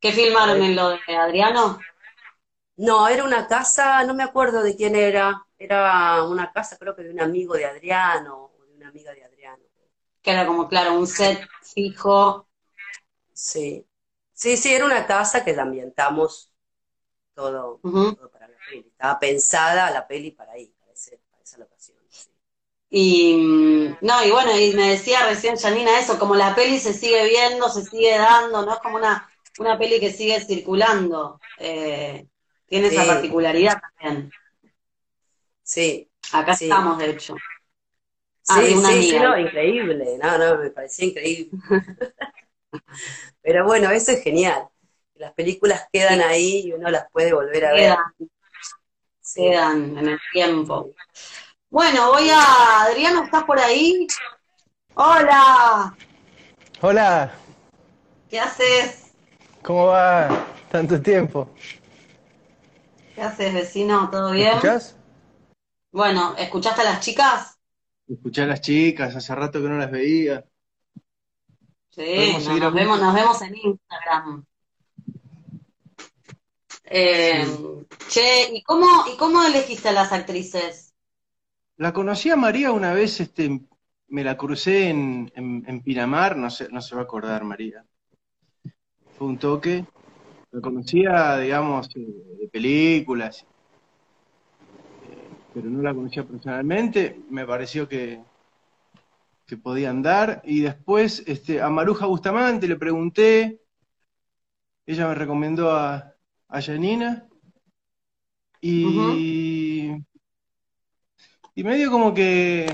[0.00, 1.78] ¿Qué filmaron en lo de Adriano?
[2.76, 7.02] No, era una casa, no me acuerdo de quién era, era una casa creo que
[7.02, 9.62] de un amigo de Adriano, o de una amiga de Adriano.
[10.22, 12.48] Que era como, claro, un set fijo.
[13.32, 13.86] Sí,
[14.40, 16.50] sí, sí, era una casa que la ambientamos
[17.34, 17.80] todo,
[18.32, 18.88] para la peli.
[18.88, 21.98] Estaba pensada la peli para ahí, para, esa locación.
[22.88, 26.92] Y mm, no, y bueno, y me decía recién Janina eso, como la peli se
[26.92, 28.74] sigue viendo, se sigue dando, ¿no?
[28.74, 31.40] Es como una una peli que sigue circulando.
[31.58, 32.26] Eh,
[32.66, 34.32] tiene esa particularidad también.
[35.62, 36.08] Sí.
[36.32, 37.36] Acá estamos, de hecho.
[38.48, 40.18] Ah, sí, sí, no, increíble.
[40.22, 41.50] No, no, me parecía increíble.
[43.42, 44.68] Pero bueno, eso es genial.
[45.14, 47.96] Las películas quedan ahí y uno las puede volver a ver.
[49.34, 50.90] Quedan en el tiempo.
[51.68, 52.82] Bueno, voy a.
[52.82, 54.06] Adriano, ¿estás por ahí?
[54.94, 55.94] Hola.
[56.80, 57.32] Hola.
[58.28, 59.12] ¿Qué haces?
[59.62, 61.48] ¿Cómo va tanto tiempo?
[63.14, 64.08] ¿Qué haces, vecino?
[64.10, 64.48] ¿Todo bien?
[64.48, 64.96] escuchás?
[65.92, 67.58] Bueno, ¿escuchaste a las chicas?
[68.08, 70.44] Escuché a las chicas, hace rato que no las veía.
[71.90, 74.44] Sí, nos, vemos, nos vemos en Instagram.
[76.84, 77.46] Eh,
[78.08, 80.94] che, ¿y cómo, ¿y cómo elegiste a las actrices?
[81.76, 83.60] La conocí a María una vez, este,
[84.08, 87.84] me la crucé en, en, Pinamar, no se, no se va a acordar María
[89.20, 89.84] un toque.
[90.50, 92.06] Lo conocía, digamos, eh,
[92.40, 93.42] de películas,
[95.08, 97.20] eh, pero no la conocía personalmente.
[97.30, 98.20] Me pareció que,
[99.50, 100.40] que podía andar.
[100.44, 103.60] Y después este, a Maruja Bustamante le pregunté,
[104.86, 106.14] ella me recomendó a,
[106.48, 107.26] a Janina
[108.60, 109.90] y,
[111.54, 112.66] y medio como que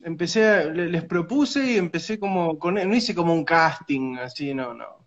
[0.00, 4.54] empecé, a- le- les propuse y empecé como, con, no hice como un casting, así,
[4.54, 5.06] no, no.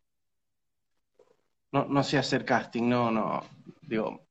[1.72, 3.44] No, no sé hacer casting, no, no.
[3.82, 4.28] Digo,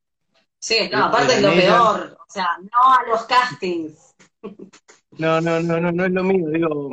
[0.59, 1.81] Sí, no, aparte es lo Eran ellas.
[1.81, 2.17] peor.
[2.27, 4.15] O sea, no a los castings.
[5.17, 6.49] no, no, no, no, no es lo mío.
[6.49, 6.89] Digo,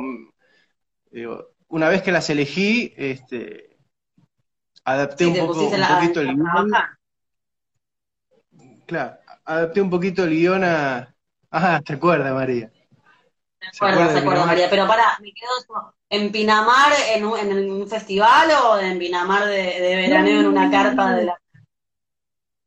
[1.11, 3.77] digo, una vez que las elegí, este,
[4.83, 6.71] adapté un poco, un la, poquito el guion.
[8.85, 11.13] Claro, adapté un poquito el guion a.
[11.51, 12.71] Ah, te acuerdas, María.
[13.59, 14.45] Se ¿Se acuerda, acuerda se acuerda?
[14.45, 14.69] María.
[14.69, 15.93] Pero pará, me quedo.
[16.09, 20.71] ¿En Pinamar en un, en un festival o en Pinamar de, de veraneo en una
[20.71, 21.37] carpa de la...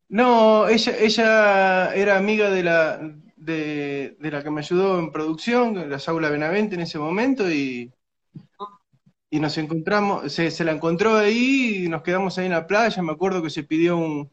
[0.09, 3.01] No, ella, ella era amiga de la,
[3.41, 7.93] de, de la que me ayudó en producción, la Saula Benavente en ese momento, y,
[9.31, 13.03] y nos encontramos, se, se la encontró ahí y nos quedamos ahí en la playa.
[13.03, 14.31] Me acuerdo que se pidió un,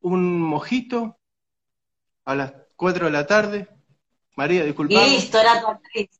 [0.00, 1.18] un mojito
[2.24, 3.68] a las 4 de la tarde.
[4.36, 5.08] María, Y disculpame.
[5.10, 6.10] listo, era actriz.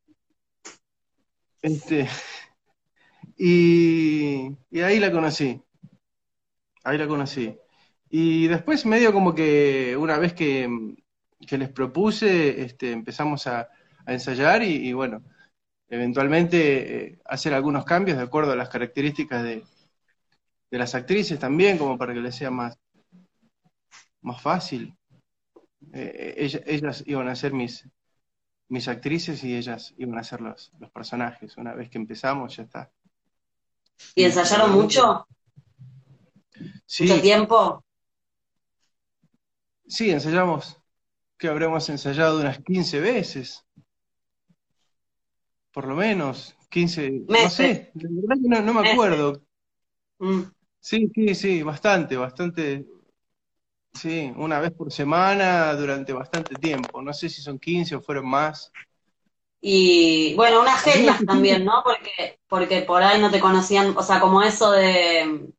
[1.63, 2.09] Este,
[3.37, 5.61] y, y ahí la conocí.
[6.85, 7.57] Ahí la conocí.
[8.11, 10.69] Y después medio como que una vez que,
[11.47, 13.69] que les propuse, este, empezamos a,
[14.07, 15.23] a ensayar y, y bueno,
[15.89, 19.65] eventualmente eh, hacer algunos cambios de acuerdo a las características de,
[20.73, 22.77] de las actrices también, como para que les sea más,
[24.23, 24.95] más fácil.
[25.93, 27.89] Eh, ella- ellas iban a ser mis,
[28.69, 31.57] mis actrices y ellas iban a ser los, los personajes.
[31.59, 32.93] Una vez que empezamos, ya está.
[34.15, 35.27] ¿Y ensayaron mucho?
[36.87, 37.85] Sí, ¿Mucho tiempo?
[39.87, 40.82] sí, ensayamos,
[41.43, 43.67] que habremos ensayado unas 15 veces,
[45.73, 47.51] por lo menos, 15, no Meses.
[47.51, 49.43] sé, de verdad que no, no me acuerdo.
[50.21, 50.53] Mm.
[50.81, 52.85] Sí, sí, sí, bastante, bastante,
[53.95, 57.03] sí, una vez por semana durante bastante tiempo.
[57.03, 58.73] No sé si son 15 o fueron más.
[59.61, 61.83] Y bueno, unas genias también, ¿no?
[61.85, 65.53] Porque, porque por ahí no te conocían, o sea, como eso de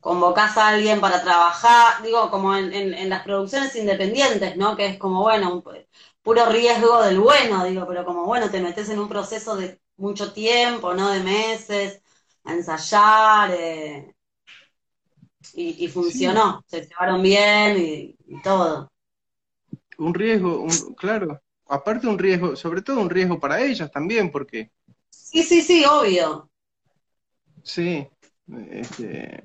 [0.00, 4.76] convocás a alguien para trabajar, digo, como en, en, en las producciones independientes, ¿no?
[4.76, 5.86] Que es como, bueno, un pu-
[6.22, 10.32] puro riesgo del bueno, digo, pero como, bueno, te metes en un proceso de mucho
[10.32, 11.10] tiempo, ¿no?
[11.10, 12.02] De meses,
[12.44, 14.14] a ensayar, eh,
[15.52, 18.90] y, y funcionó, se llevaron bien y, y todo.
[19.98, 24.70] Un riesgo, un- claro, aparte un riesgo, sobre todo un riesgo para ellas también, porque
[25.10, 26.50] Sí, sí, sí, obvio.
[27.62, 28.08] Sí,
[28.70, 29.42] este,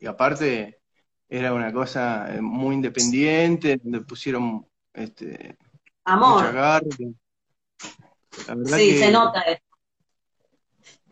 [0.00, 0.80] y aparte
[1.28, 5.56] era una cosa eh, muy independiente, donde pusieron este,
[6.22, 6.52] mucha Amor.
[6.52, 6.82] garra.
[8.46, 9.62] La verdad Sí, que se nota eso.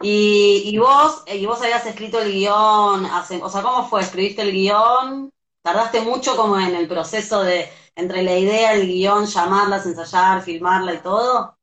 [0.00, 4.00] Y, y vos, y vos habías escrito el guion, hace, o sea, ¿cómo fue?
[4.02, 5.32] ¿Escribiste el guion?
[5.62, 10.94] ¿Tardaste mucho como en el proceso de, entre la idea, el guion, llamarlas, ensayar, filmarla
[10.94, 11.58] y todo?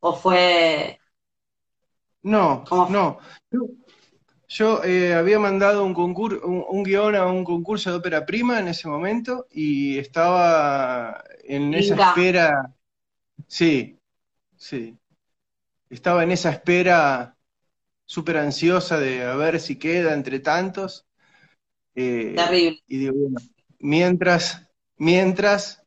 [0.00, 1.00] ¿O fue,
[2.22, 3.00] no, cómo fue?
[3.00, 3.18] no.
[4.54, 8.60] Yo, eh, había mandado un concurso, un, un guion a un concurso de ópera prima
[8.60, 12.74] en ese momento y estaba en esa espera,
[13.46, 13.98] sí,
[14.56, 14.98] sí,
[15.88, 17.34] estaba en esa espera
[18.04, 21.06] súper ansiosa de a ver si queda entre tantos.
[21.94, 22.82] eh, Terrible.
[22.86, 23.38] y digo, bueno,
[23.78, 25.82] mientras, mientras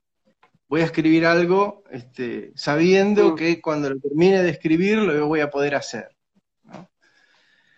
[0.67, 3.35] voy a escribir algo, este, sabiendo Mm.
[3.35, 6.14] que cuando lo termine de escribir lo voy a poder hacer.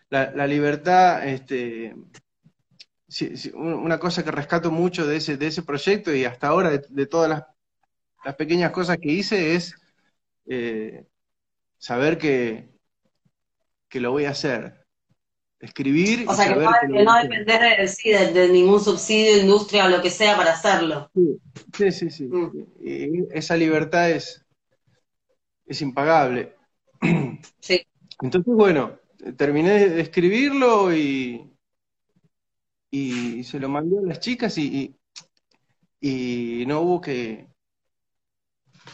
[0.09, 1.95] La, la libertad, este,
[3.07, 6.47] sí, sí, un- una cosa que rescato mucho de ese, de ese proyecto y hasta
[6.47, 7.43] ahora de, de todas las,
[8.25, 9.75] las pequeñas cosas que hice es
[10.47, 11.05] eh,
[11.77, 12.69] saber que,
[13.89, 14.85] que lo voy a hacer.
[15.59, 16.71] Escribir O sea, que no,
[17.19, 21.09] que dependés de, sí, de, de ningún subsidio, industria o lo que sea para hacerlo.
[21.15, 21.39] Sí,
[21.75, 22.23] sí, sí, sí.
[22.25, 22.65] Mm.
[22.79, 24.45] Y esa libertad es,
[25.65, 26.55] es impagable.
[27.59, 27.87] Sí.
[28.21, 28.99] Entonces, bueno,
[29.35, 31.51] terminé de escribirlo y,
[32.91, 34.95] y se lo mandé a las chicas y,
[36.01, 37.47] y, y no hubo que...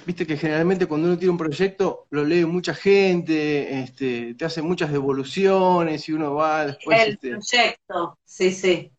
[0.07, 4.61] Viste que generalmente cuando uno tiene un proyecto lo lee mucha gente, este, te hace
[4.61, 6.99] muchas devoluciones y uno va después...
[6.99, 8.91] El este, proyecto, sí, sí.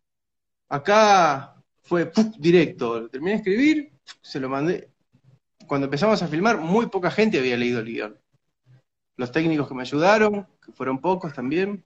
[0.69, 4.91] Acá fue directo, lo terminé de escribir, se lo mandé.
[5.67, 8.19] Cuando empezamos a filmar, muy poca gente había leído el guion.
[9.17, 11.85] Los técnicos que me ayudaron, que fueron pocos también,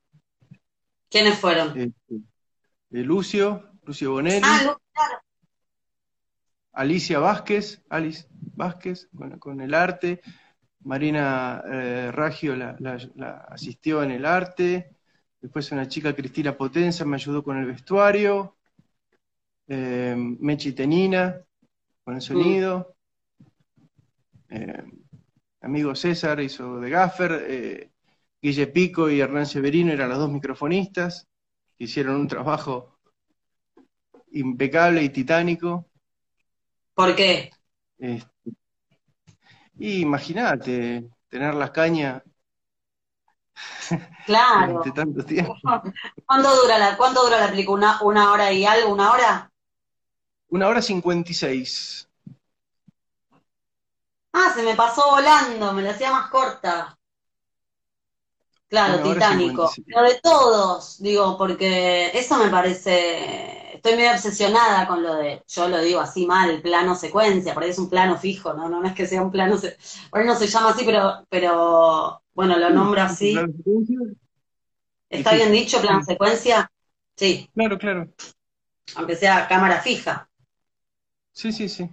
[1.11, 1.69] ¿Quiénes fueron?
[1.79, 5.19] este, eh, Lucio, Lucio Bonelli, Ah, Lu- claro.
[6.73, 10.21] Alicia Vázquez, Alice Vázquez, con el arte,
[10.85, 14.95] Marina eh, Raggio la, la- la asistió en el arte,
[15.41, 18.57] Después una chica, Cristina Potenza, me ayudó con el vestuario.
[19.69, 21.41] Eh, Mechi Tenina,
[22.03, 22.97] con el sonido.
[24.49, 24.83] Eh,
[25.69, 27.45] amigo César hizo de gaffer.
[27.47, 27.91] Eh,
[28.41, 31.27] Guille Pico y Hernán Severino eran los dos microfonistas,
[31.77, 32.99] que hicieron un trabajo
[34.33, 35.87] impecable y titánico.
[36.95, 37.51] ¿Por qué?
[37.99, 38.31] Este,
[39.79, 42.23] y imagínate, tener las cañas
[44.27, 44.67] Claro.
[44.67, 45.57] durante tanto tiempo.
[46.27, 47.99] ¿Cuánto dura la, cuánto dura la película?
[48.01, 48.93] ¿Una, una hora y algo?
[48.93, 49.51] ¿Una hora?
[50.51, 52.08] Una hora cincuenta y seis.
[54.39, 56.97] Ah, se me pasó volando, me la hacía más corta.
[58.69, 59.79] Claro, Titánico.
[59.79, 59.87] 56.
[59.89, 65.69] Lo de todos, digo, porque eso me parece, estoy medio obsesionada con lo de, yo
[65.69, 68.87] lo digo así mal, plano secuencia, por ahí es un plano fijo, no, no, no
[68.87, 69.79] es que sea un plano, se-
[70.11, 73.51] por ahí no se llama así, pero, pero, bueno, lo nombro así.
[75.11, 76.71] ¿Está bien dicho, plano secuencia?
[77.15, 78.09] Sí, Claro, claro.
[78.97, 80.29] aunque sea cámara fija.
[81.33, 81.89] Sí, sí, sí.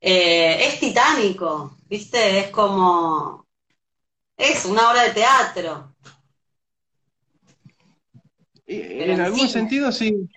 [0.00, 2.40] Eh, es titánico, ¿viste?
[2.40, 3.46] Es como,
[4.36, 5.94] es una obra de teatro.
[8.66, 9.52] Pero En en algún cine.
[9.52, 10.28] sentido sí,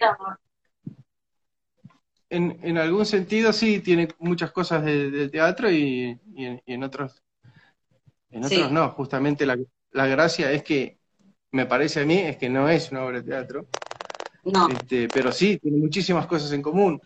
[2.29, 6.83] en, en algún sentido sí tiene muchas cosas de- teatro y, y en, y en
[6.83, 7.21] otros,
[8.31, 8.73] en otros Sí.
[8.73, 8.89] no.
[8.91, 9.57] Justamente la,
[9.91, 10.99] la gracia es que,
[11.51, 13.67] me parece a mí, es que no es una obra de teatro,
[14.43, 17.01] No, este, pero sí, tiene muchísimas cosas en común.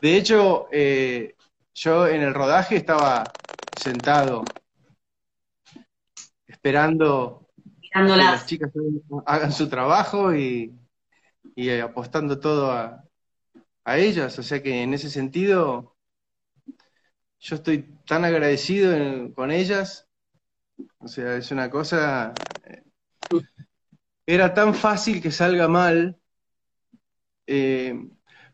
[0.00, 1.35] De hecho, eh,
[1.76, 3.38] yo en el rodaje estaba
[3.72, 4.56] sentado
[6.46, 7.48] esperando
[8.14, 8.72] que las chicas
[9.26, 10.74] hagan su trabajo y,
[11.56, 13.04] y apostando todo a,
[13.84, 14.38] a ellas.
[14.38, 15.96] O sea que en ese sentido,
[17.40, 20.08] yo estoy tan agradecido en- con ellas.
[20.98, 22.44] O sea, es una cosa.
[22.64, 22.84] eh,
[24.26, 26.18] Era tan fácil que salga mal.
[27.46, 27.94] eh,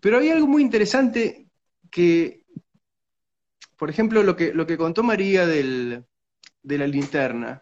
[0.00, 1.48] pero hay algo muy interesante
[1.90, 2.41] que,
[3.82, 6.06] por ejemplo, lo que, lo que contó María del,
[6.62, 7.60] de la linterna.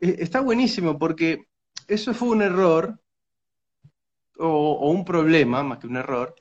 [0.00, 1.48] Eh, Está buenísimo porque
[1.86, 2.98] eso fue un error
[4.38, 6.34] o, o un problema, más que un error,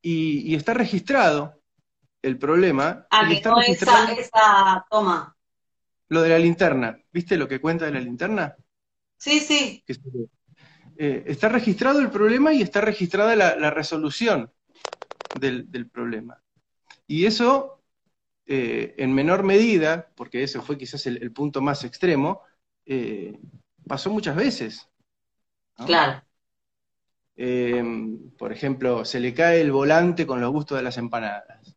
[0.00, 1.60] y, y está registrado
[2.22, 5.36] el problema, Ah, y que está no registrado esa, esa toma.
[6.08, 6.98] lo de la linterna.
[7.12, 8.56] ¿Viste lo que cuenta de la linterna?
[9.18, 9.84] Sí, sí,
[10.96, 14.50] eh, está registrado el problema y está registrada la, la resolución
[15.34, 16.40] del, del problema.
[17.06, 17.82] Y eso,
[18.46, 22.42] eh, en menor medida, porque ese fue quizás el, el punto más extremo,
[22.86, 23.38] eh,
[23.88, 24.88] pasó muchas veces.
[25.78, 25.86] ¿no?
[25.86, 26.22] claro.
[27.36, 27.82] Eh,
[28.38, 31.76] por ejemplo, se le cae el volante con los gustos de las empanadas.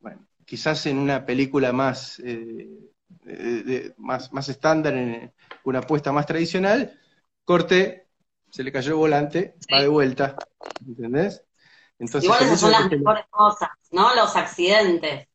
[0.00, 2.68] Bueno, quizás en una película más, eh,
[3.24, 5.32] de- de- más, más estándar, en
[5.64, 6.98] una apuesta más tradicional,
[7.44, 8.08] corte,
[8.50, 10.46] se le cayó el volante, va de vuelta,
[10.86, 11.44] ¿entendés?
[12.00, 14.14] Entonces, Igual esas son las que mejores cosas, ¿no?
[14.14, 15.28] Los accidentes,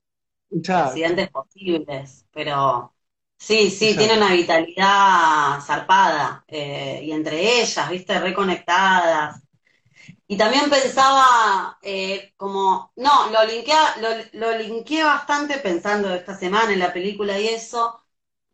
[0.51, 1.13] Exacto.
[1.13, 2.95] accidentes posibles, pero
[3.37, 3.97] sí, sí, Exacto.
[3.97, 9.41] tiene una vitalidad zarpada, eh, y entre ellas, viste, reconectadas.
[10.27, 14.09] Y también pensaba, eh, como, no, lo linkeé, lo,
[14.51, 18.01] lo linkeé bastante pensando esta semana en la película y eso,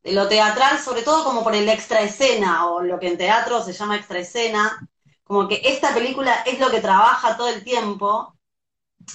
[0.04, 3.64] de lo teatral, sobre todo como por el extra escena, o lo que en teatro
[3.64, 4.90] se llama extra escena,
[5.32, 8.36] como que esta película es lo que trabaja todo el tiempo,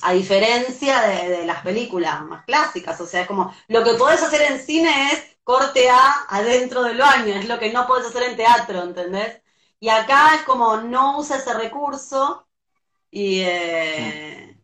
[0.01, 4.23] a diferencia de, de las películas más clásicas, o sea, es como, lo que podés
[4.23, 8.23] hacer en cine es corte A adentro del baño, es lo que no podés hacer
[8.23, 9.43] en teatro, ¿entendés?
[9.79, 12.49] Y acá es como, no usa ese recurso,
[13.11, 14.59] y eh,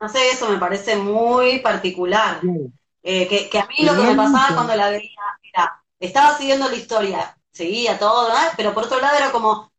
[0.00, 2.40] no sé, eso me parece muy particular.
[3.04, 5.22] Eh, que, que a mí lo que me pasaba cuando la veía
[5.54, 8.34] era, estaba siguiendo la historia, seguía todo, ¿no?
[8.56, 9.70] pero por otro lado era como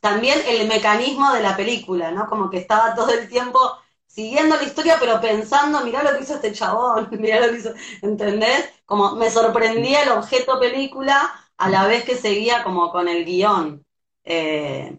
[0.00, 2.26] también el mecanismo de la película, ¿no?
[2.28, 3.58] Como que estaba todo el tiempo
[4.06, 7.72] siguiendo la historia, pero pensando, mirá lo que hizo este chabón, mirá lo que hizo,
[8.02, 8.70] ¿entendés?
[8.86, 13.84] Como me sorprendía el objeto película a la vez que seguía como con el guion.
[14.24, 14.98] Eh,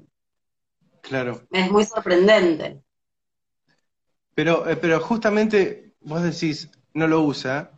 [1.01, 1.41] Claro.
[1.51, 2.81] es muy sorprendente.
[4.35, 7.71] Pero, eh, pero justamente vos decís, no lo usa,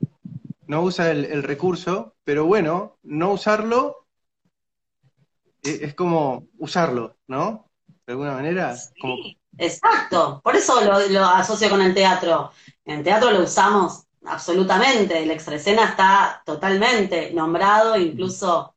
[0.68, 4.01] no usa el, el recurso, pero bueno, no usarlo
[5.64, 7.72] es como usarlo, ¿no?
[8.06, 10.42] De alguna manera, como Sí, exacto.
[10.44, 12.52] Por eso lo, lo asocio con el teatro.
[12.86, 15.22] En teatro lo usamos absolutamente.
[15.22, 18.76] El extraescena está totalmente nombrado, incluso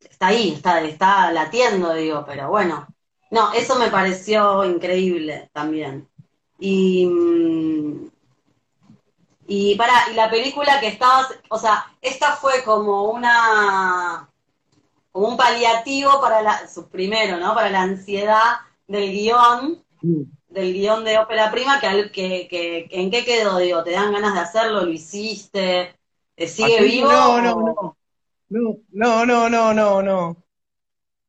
[0.00, 2.86] está ahí, está, está latiendo, digo, pero bueno.
[3.30, 6.08] No, eso me pareció increíble también.
[6.58, 8.08] Y, mm,
[9.46, 14.28] y para, y la película que estabas, o sea, esta fue como una
[15.14, 16.60] como un paliativo para la,
[16.90, 17.54] primero, ¿no?
[17.54, 18.56] Para la ansiedad
[18.88, 19.80] del guion,
[20.48, 23.58] del guion de ópera prima, que, que, que, ¿en qué quedó?
[23.58, 24.84] Digo, ¿te dan ganas de hacerlo?
[24.84, 25.94] ¿Lo hiciste?
[26.34, 27.12] ¿Te ¿Sigue vivo?
[27.12, 27.96] No, no, no.
[28.90, 30.36] No, no, no, no, no, no.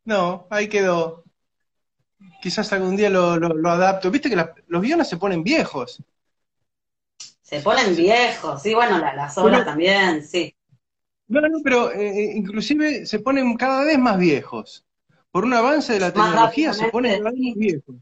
[0.04, 1.24] No, ahí quedó.
[2.42, 4.10] Quizás algún día lo, lo, adapto.
[4.10, 6.02] Viste que los guiones se ponen viejos.
[7.44, 10.56] Se ponen viejos, sí, bueno, las obras también, sí.
[11.28, 14.86] No, no, pero eh, eh, inclusive se ponen cada vez más viejos.
[15.32, 17.96] Por un avance de la tecnología se ponen cada vez más viejos.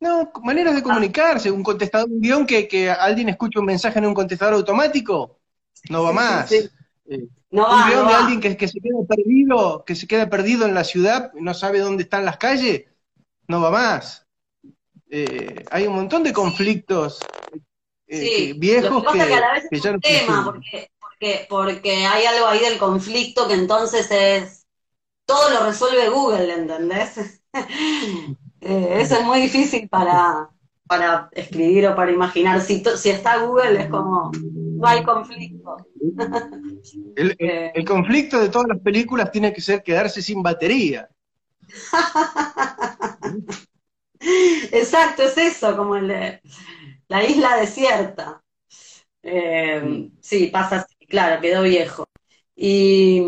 [0.00, 4.06] No, maneras de comunicarse, un contestador, un guion que, que alguien escuche un mensaje en
[4.06, 5.38] un contestador automático,
[5.90, 6.50] no va más.
[6.50, 6.68] Eh,
[7.50, 10.74] no un guion de alguien que, que, se queda perdido, que se queda perdido en
[10.74, 12.86] la ciudad, no sabe dónde están las calles,
[13.46, 14.26] no va más.
[15.08, 17.20] hay un montón de conflictos
[18.08, 20.90] viejos que, que, ya no tema, porque
[21.48, 24.66] porque, hay algo ahí del conflicto que entonces es,
[25.24, 27.42] todo lo resuelve Google, ¿entendés?
[28.64, 30.48] Eh, eso es muy difícil para,
[30.86, 32.60] para escribir o para imaginar.
[32.60, 35.84] Si, si está Google es como, no hay conflicto.
[37.16, 37.72] Eh.
[37.74, 41.08] El, conflicto de todas las películas tiene que ser quedarse sin batería.
[44.72, 46.42] Exacto, es eso, como el de
[47.08, 48.42] la isla desierta.
[49.22, 50.91] Eh, sí, pasa así.
[51.12, 52.06] Claro, quedó viejo.
[52.56, 53.20] Y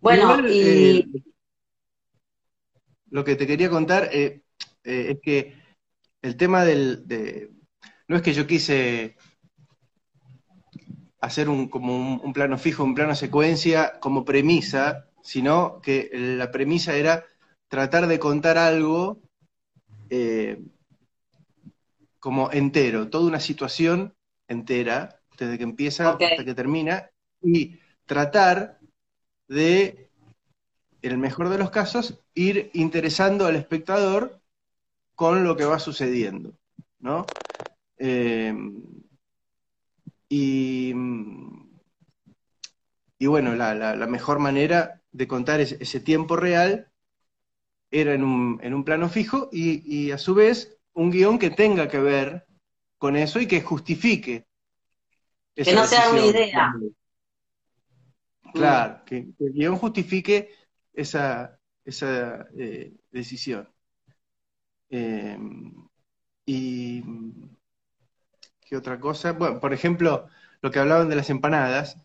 [0.00, 0.98] bueno, y...
[0.98, 1.04] Eh,
[3.10, 4.42] lo que te quería contar eh,
[4.82, 5.54] eh, es que
[6.20, 7.06] el tema del...
[7.06, 7.52] De,
[8.08, 9.16] no es que yo quise
[11.20, 16.96] hacer un, como un, plano fijo, un plano secuencia como premisa, sino que la premisa
[16.96, 17.24] era
[17.68, 19.22] tratar de contar algo
[22.18, 24.16] como entero, toda una situación
[24.48, 27.10] entera, desde que empieza hasta que termina,
[27.42, 28.78] y tratar
[29.48, 30.10] de,
[31.02, 34.40] en el mejor de los casos, ir interesando al espectador
[35.14, 36.54] con lo que va sucediendo,
[36.98, 37.24] ¿no?
[37.98, 38.54] Eh,
[40.28, 40.92] y,
[43.20, 46.90] bueno, la, mejor manera de contar ese, tiempo real
[47.90, 51.50] era en un, en un plano fijo y, y, a su vez un guion que
[51.50, 52.46] tenga que ver
[52.98, 54.46] con eso y que justifique
[55.64, 56.74] que no sea una idea.
[58.52, 60.50] Claro, que, el guion justifique
[60.92, 63.68] esa, esa eh, decisión.
[64.90, 65.74] Em,
[66.46, 67.02] y
[68.60, 70.28] qué otra cosa, bueno, por ejemplo,
[70.62, 71.98] lo que hablaban de las empanadas.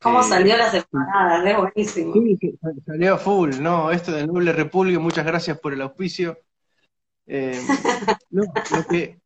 [0.00, 1.46] ¿Cómo eh, salió las empanadas?
[1.46, 2.12] Es buenísimo.
[2.40, 3.90] Sí, salió full, ¿no?
[3.90, 6.38] Esto de Noble República, muchas gracias por el auspicio.
[7.26, 7.62] Em,
[8.30, 9.18] no, lo que,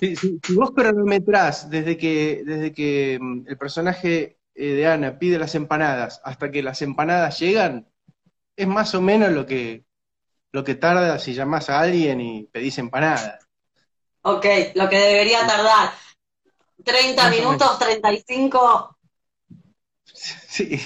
[0.00, 5.54] si, vos cronometrás desde que, desde que mm, el personaje eh, de Ana pide las
[5.54, 7.88] empanadas hasta que las empanadas llegan,
[8.56, 9.84] es más o menos lo que,
[10.52, 13.46] lo que tarda si llamas a alguien y pedís empanadas.
[14.22, 15.90] Ok, lo que debería tardar.
[16.84, 18.92] 30 minutos, 35.
[20.18, 20.80] Sí,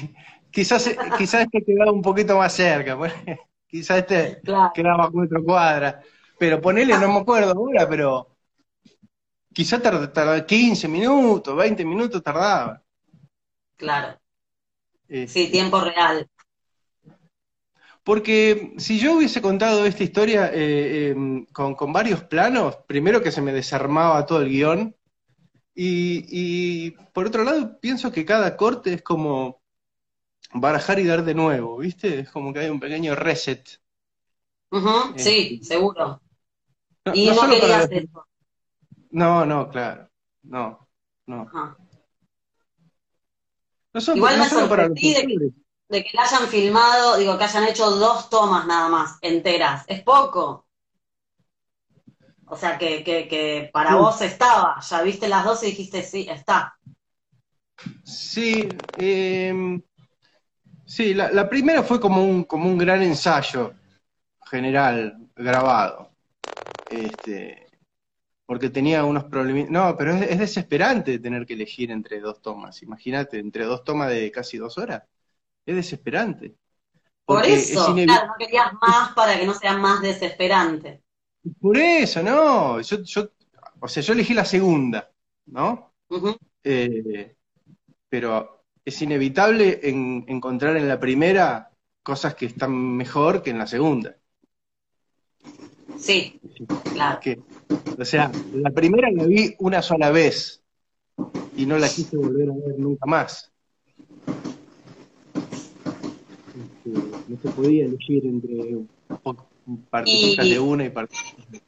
[0.50, 2.98] quizás, quizás este quedaba un poquito más cerca,
[3.68, 4.40] quizás este
[4.74, 5.96] quedaba a cuatro cuadras,
[6.36, 8.30] pero ponele, no me acuerdo ahora, pero
[9.53, 12.82] quizá tardaba 15 minutos, 20 minutos tardaba.
[13.76, 14.18] Claro.
[15.09, 15.46] sí, este.
[15.46, 16.28] tiempo real.
[18.03, 23.42] Porque si yo hubiese contado esta historia eh, em, con, varios planos, primero que se
[23.42, 24.96] me desarmaba todo el guion,
[25.82, 29.62] y, por otro lado pienso que cada corte es como
[30.53, 32.20] barajar y dar de nuevo, ¿viste?
[32.20, 33.66] Es como que hay un pequeño reset.
[35.16, 35.64] sí, este.
[35.64, 36.20] seguro.
[37.14, 38.26] y no, querías eso.
[39.11, 40.08] No, no, claro.
[40.42, 40.88] No,
[41.26, 41.50] no.
[44.14, 45.38] Igual me sorprendí de, que,
[45.88, 49.84] de que la hayan filmado, digo, que hayan hecho dos tomas nada más, enteras.
[49.88, 50.66] Es poco.
[52.46, 54.80] O sea, que, que, que para vos estaba.
[54.80, 56.76] Ya viste las dos y dijiste, sí, está.
[58.04, 59.80] Sí, em,
[60.84, 63.74] sí, la, la, primera fue como un, como un gran ensayo
[64.44, 66.11] general grabado.
[66.90, 67.59] Este,
[68.51, 69.70] porque tenía unos problemas.
[69.70, 72.82] No, pero es, desesperante tener que elegir entre dos tomas.
[72.82, 75.05] Imagínate, entre dos tomas de casi dos horas.
[75.64, 76.57] Es desesperante.
[77.24, 81.01] Por eso, claro, no querías más para que no sea más desesperante.
[81.61, 82.80] Por eso, no.
[82.80, 83.28] Yo, yo,
[83.78, 85.09] o sea, yo elegí la segunda,
[85.46, 85.94] ¿no?
[86.64, 87.36] Eh,
[88.09, 91.70] pero es inevitable encontrar en la primera
[92.03, 94.16] cosas que están mejor que en la segunda.
[96.01, 96.40] Sí,
[96.92, 97.20] claro.
[97.98, 100.62] O sea, la primera la vi una sola vez
[101.57, 103.51] y no la quise volver a ver nunca más.
[106.86, 108.78] Este, no se podía elegir entre
[109.90, 111.62] partidistas de una y partidistas de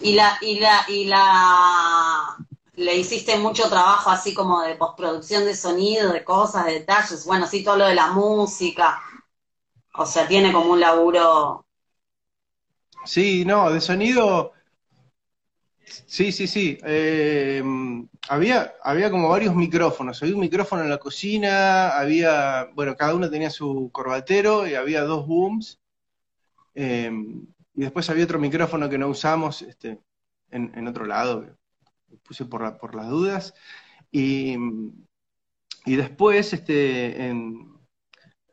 [0.00, 2.36] y la, y la, y la
[2.76, 7.46] le hiciste mucho trabajo así como de postproducción de sonido, de cosas, de detalles, bueno,
[7.46, 9.00] sí, todo lo de la música.
[9.94, 11.65] O sea, tiene como un laburo
[13.06, 14.52] Sí, no, de sonido.
[16.06, 16.78] Sí, sí, sí.
[16.84, 17.62] Eh,
[18.28, 20.20] había, había como varios micrófonos.
[20.22, 25.02] Había un micrófono en la cocina, había, bueno, cada uno tenía su corbatero y había
[25.02, 25.80] dos booms.
[26.74, 27.10] Eh,
[27.74, 30.00] y después había otro micrófono que no usamos este,
[30.50, 31.42] en, en otro lado,
[32.08, 33.54] que puse por, la- por las dudas.
[34.12, 34.56] Y,
[35.84, 37.78] y después este, en,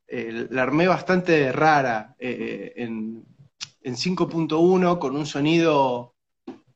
[0.08, 3.26] eh, la armé bastante rara en,
[3.84, 6.16] en 5.1 con un sonido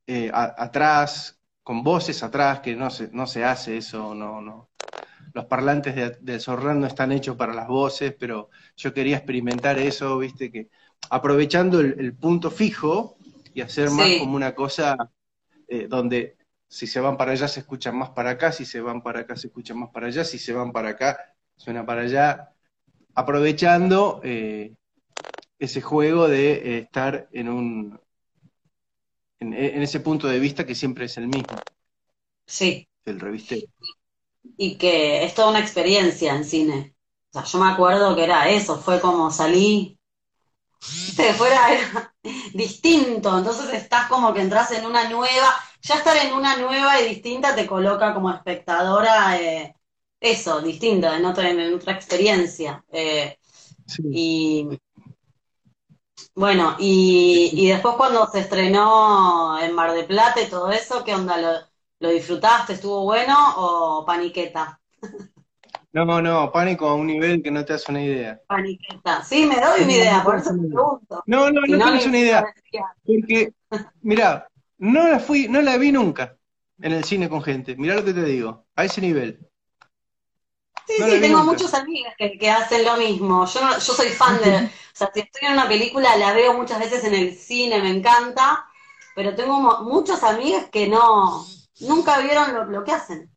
[0.08, 4.70] eh, a- atrás, con voces atrás, que no se, no se hace eso, no, no.
[5.34, 9.78] Los parlantes de, de Zorran no están hechos para las voces, pero yo quería experimentar
[9.80, 10.70] eso, viste, que
[11.10, 13.18] aprovechando el, el punto fijo
[13.54, 14.96] y hacer más como una cosa
[15.68, 16.38] eh, donde
[16.68, 19.36] si se van para allá se escuchan más para acá, si se van para acá
[19.36, 21.18] se escuchan más para allá, si se van para acá
[21.56, 22.54] suena para allá,
[23.16, 24.74] aprovechando eh,
[25.60, 28.00] ese juego de eh, estar en un
[29.40, 31.66] en, en ese punto de vista que siempre es el mismo,
[32.46, 33.64] Sí, el revistero.
[34.58, 36.96] y que es toda una experiencia en cine.
[37.34, 40.00] O sea, yo me acuerdo que era eso, fue como salí,
[41.18, 42.16] de fuera era
[42.54, 47.10] distinto, entonces estás como que entras en una nueva, ya estar en una nueva y
[47.10, 49.76] distinta te coloca como espectadora, eh,
[50.20, 52.84] eso, distinta, en otra, en otra experiencia.
[52.92, 53.38] Eh,
[53.88, 54.04] Sí.
[54.12, 54.68] y
[56.38, 61.14] bueno, y, y después cuando se estrenó en Mar de Plata y todo eso, ¿qué
[61.16, 61.38] onda?
[61.38, 61.50] ¿Lo,
[62.00, 62.74] lo disfrutaste?
[62.74, 64.80] ¿Estuvo bueno o paniqueta?
[65.92, 68.42] No, no, pánico a un nivel que no te hace una idea.
[68.48, 69.24] Paniqueta.
[69.24, 71.24] Sí, me doy una idea, por eso te pregunto.
[71.26, 72.54] No, no, Si no no, tienes una idea.
[73.06, 73.54] Porque,
[74.02, 74.48] mirá,
[74.80, 76.38] no la fui, no la vi nunca
[76.82, 77.76] en el cine con gente.
[77.76, 79.40] Mirá lo que te digo, a ese nivel.
[80.88, 81.52] Sí, No sí, tengo nunca.
[81.52, 83.46] muchos amigos que, que hacen lo mismo.
[83.46, 86.54] Yo, no- yo soy fan de, o sea, si estoy en una película la veo
[86.54, 88.66] muchas veces en el cine, me encanta,
[89.16, 91.46] pero tengo muchos amigos que no,
[91.82, 93.30] nunca vieron lo, lo que hacen.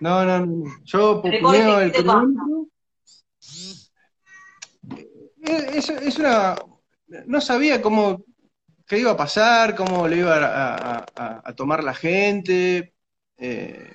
[0.00, 0.64] No, no, no.
[0.84, 2.68] Yo ¿qué el cronómetro.
[5.44, 6.56] Eh, Es, es una.
[7.26, 8.24] No sabía cómo
[8.86, 12.94] qué iba a pasar, cómo le iba a, a- a- a tomar la gente.
[13.38, 13.92] eh,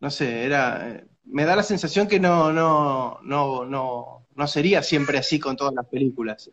[0.00, 1.04] no sé, era.
[1.26, 5.74] Me da la sensación que no, no, no, no, no sería siempre así con todas
[5.74, 6.50] las películas.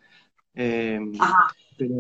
[0.53, 0.99] Eh,
[1.78, 1.95] pero,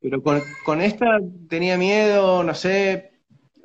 [0.00, 1.18] pero con, con esta
[1.48, 3.12] tenía miedo, no sé,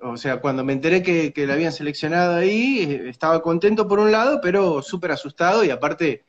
[0.02, 4.00] o sea, cuando me enteré que, que la habían seleccionado ahí, eh, estaba contento por
[4.00, 6.24] un lado, pero súper asustado y aparte,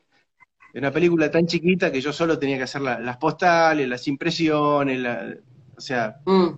[0.73, 4.07] en una película tan chiquita que yo solo tenía que hacer la- las postales, las
[4.07, 5.37] impresiones, la-
[5.77, 6.49] o sea, Mm.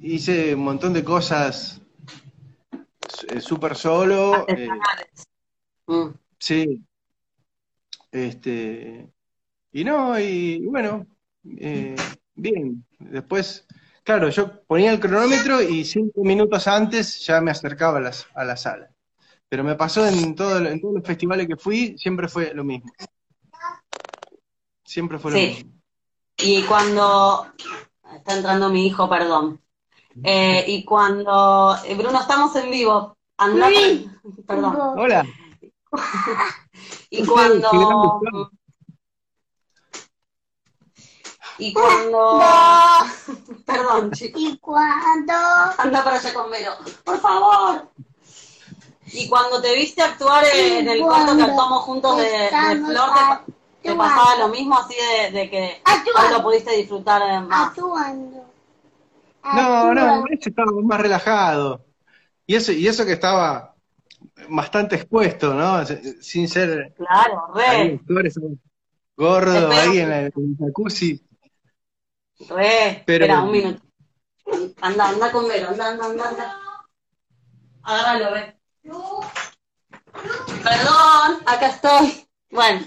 [0.00, 1.80] hice un montón de cosas
[3.40, 4.46] súper solo.
[4.48, 4.68] eh.
[5.86, 6.08] Mm.
[6.38, 6.82] Sí.
[8.10, 9.08] Este,
[9.72, 11.06] y no, y bueno,
[11.58, 11.96] eh,
[12.34, 12.84] bien.
[12.98, 13.66] Después,
[14.02, 18.44] claro, yo ponía el cronómetro y cinco minutos antes ya me acercaba a, las, a
[18.44, 18.90] la sala.
[19.48, 22.90] Pero me pasó en, todo, en todos los festivales que fui, siempre fue lo mismo.
[24.84, 25.46] Siempre fue lo Sí.
[25.46, 25.72] mismo.
[26.38, 27.46] Y cuando
[28.16, 29.60] está entrando mi hijo, perdón.
[30.22, 33.68] Eh, y cuando eh, Bruno estamos en vivo, anda,
[34.46, 34.76] perdón.
[34.98, 35.24] Hola.
[37.10, 38.20] Y cuando
[41.58, 42.40] y cuando
[43.66, 44.42] perdón, chicos.
[44.42, 45.32] Y cuando
[45.78, 46.72] Anda para allá con Vero,
[47.04, 47.88] por favor.
[49.12, 53.52] Y cuando te viste actuar en el corto que actuamos juntos de, de Flor, te,
[53.90, 57.68] te pasaba lo mismo así de, de que hoy lo pudiste disfrutar más.
[57.68, 58.53] actuando.
[59.44, 61.84] No, no, ese estaba más relajado.
[62.46, 63.74] Y eso, y eso que estaba
[64.48, 65.84] bastante expuesto, ¿no?
[66.20, 68.32] Sin ser Claro, ahí, re,
[69.16, 71.22] gordo ahí en la- en el jacuzzi.
[72.48, 73.02] re.
[73.06, 73.82] Pero- Espera, un minuto.
[74.80, 76.60] Anda, anda con Vero, anda, anda, anda, anda.
[77.82, 78.56] Agárralo, ve.
[80.62, 82.26] Perdón, acá estoy.
[82.50, 82.80] Bueno,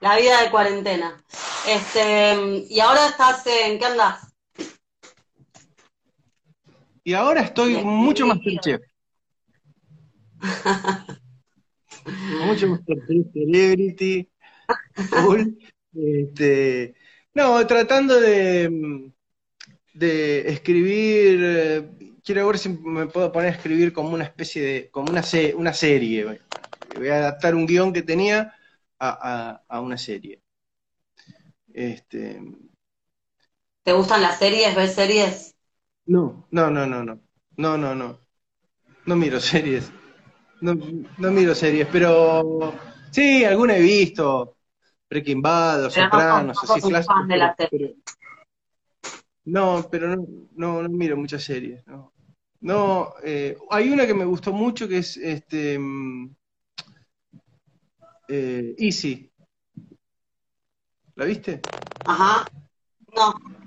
[0.00, 1.22] la vida de cuarentena.
[1.66, 4.29] Este, y ahora estás en, ¿qué andas?
[7.04, 8.58] Y ahora estoy mucho más bien.
[8.60, 8.80] chef.
[12.28, 12.80] mucho más
[13.32, 14.28] celebrity.
[15.92, 16.94] Este,
[17.34, 19.12] no, tratando de,
[19.94, 21.40] de escribir.
[21.42, 21.90] eh,
[22.24, 24.90] Quiero ver si me puedo poner a escribir como una especie de.
[24.90, 26.40] como una, se- una serie.
[26.96, 28.54] Voy a adaptar un guion que tenía
[28.98, 30.42] a, a una serie.
[31.72, 32.40] Este,
[33.84, 34.74] ¿Te gustan las series?
[34.74, 35.54] ¿Ves series?
[36.10, 37.20] No, no, no, no, no.
[37.56, 38.18] No, no, no.
[39.06, 39.92] No miro series.
[40.60, 40.74] No,
[41.30, 42.74] miro series, pero
[43.12, 44.56] sí, alguna he visto.
[45.08, 47.16] Breaking Bad, Los Sopranos, así clásicos.
[49.44, 51.86] no, pero no, no, no miro muchas series.
[51.86, 52.12] No,
[52.60, 56.34] no eh, hay una que me gustó mucho que es este mm,
[58.28, 59.32] eh, Easy.
[61.14, 61.60] ¿La viste?
[62.04, 62.44] Ajá.
[63.14, 63.59] No.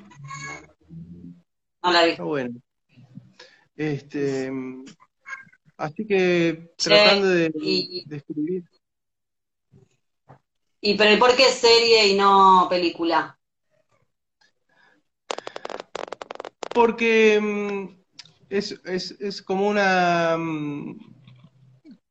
[1.84, 2.12] No la vi.
[2.12, 2.60] Está bueno.
[3.76, 4.52] Este,
[5.78, 8.64] así que tratando de, y- de escribir.
[10.82, 13.40] ¿Y pero ¿y por qué serie y no película?
[16.74, 17.88] Porque mm,
[18.50, 20.98] es, es, es como una mm,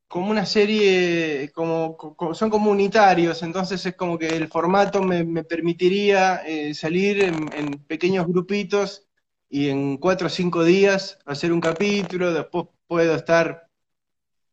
[0.07, 5.43] como una serie, como, co- son comunitarios, entonces es como que el formato me, me
[5.43, 9.07] permitiría eh, salir en, en pequeños grupitos
[9.53, 13.67] y en cuatro o cinco días hacer un capítulo, después puedo estar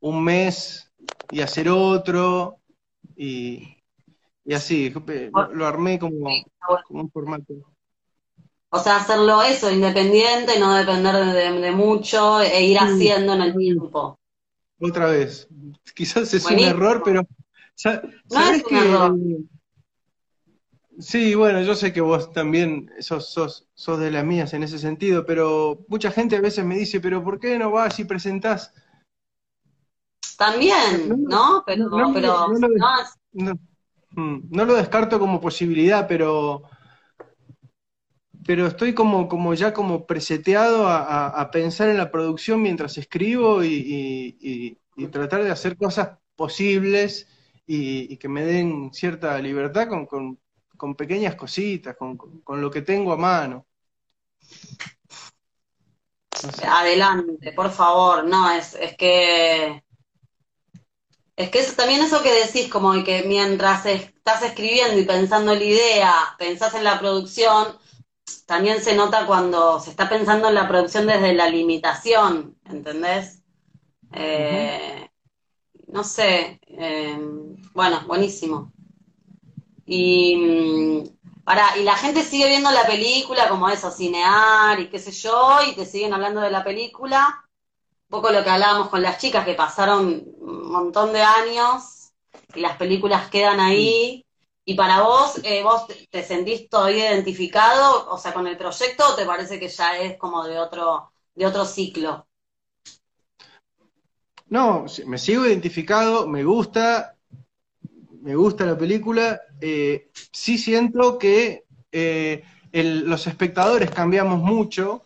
[0.01, 0.93] un mes
[1.31, 2.59] y hacer otro,
[3.17, 3.79] y,
[4.45, 6.29] y así, lo, lo armé como,
[6.87, 7.55] como un formato.
[8.69, 13.57] O sea, hacerlo eso, independiente, no depender de, de mucho e ir haciendo en el
[13.57, 14.19] tiempo.
[14.79, 15.49] Otra vez.
[15.95, 16.71] Quizás es Buenísimo.
[16.73, 17.23] un error, pero
[17.75, 19.17] sa- No ¿sabés es un que- error.
[21.01, 24.79] Sí, bueno, yo sé que vos también sos, sos, sos de las mías en ese
[24.79, 28.73] sentido, pero mucha gente a veces me dice, pero ¿por qué no vas y presentás?
[30.37, 31.63] También, ¿no?
[31.67, 33.53] Pero, no, pero no, no, no, es- No,
[34.13, 36.63] mm, no lo descarto como posibilidad, pero,
[38.47, 42.97] pero estoy como, como ya como preseteado a, a- a pensar en la producción mientras
[42.99, 47.29] escribo y, y- y- y tratar de hacer cosas posibles
[47.67, 50.39] y, y que me den cierta libertad con, con-
[50.81, 53.67] con pequeñas cositas, con, con- lo que tengo a mano.
[56.43, 56.65] No sé.
[56.65, 59.85] adelante, por favor, no, es, es que
[61.37, 66.15] es que también eso que decís, como que mientras estás escribiendo y pensando la idea,
[66.39, 67.79] pensás en la producción,
[68.47, 73.43] también se nota cuando se está pensando en la producción desde la limitación, ¿entendés?
[74.13, 75.11] Eh,
[75.89, 77.19] no sé, eh,
[77.75, 78.73] bueno, buenísimo.
[79.91, 84.99] Y, mm, pará, y la gente sigue viendo la película como eso, cinear y qué
[85.01, 87.45] sé yo, y te siguen hablando de la película.
[88.09, 92.13] Un poco lo que hablábamos con las chicas, que pasaron un montón de años
[92.55, 94.25] y las películas quedan ahí.
[94.65, 99.17] Y para vos, eh, ¿vos te- sentís todavía identificado, o sea, con el proyecto, o
[99.17, 102.27] te parece que ya es como de otro, de otro ciclo?
[104.49, 107.17] No, me sigo identificado, me gusta,
[108.23, 109.41] me gusta la película.
[109.61, 112.43] eh, sí siento que eh,
[112.73, 115.03] el- los espectadores cambiamos mucho.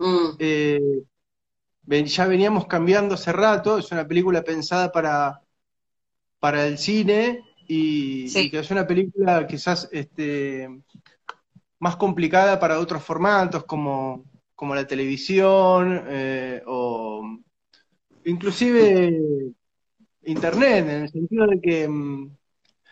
[0.00, 0.80] Mm, eh,
[2.06, 3.78] ya veníamos cambiando hace rato.
[3.78, 5.40] Es una película pensada para,
[6.40, 8.40] para el cine y, Sí.
[8.46, 10.68] y que es una película quizás este,
[11.78, 14.24] más complicada para otros formatos como,
[14.54, 17.22] como la televisión eh, o
[18.24, 19.52] inclusive
[20.24, 22.37] internet, en el sentido de que, mm,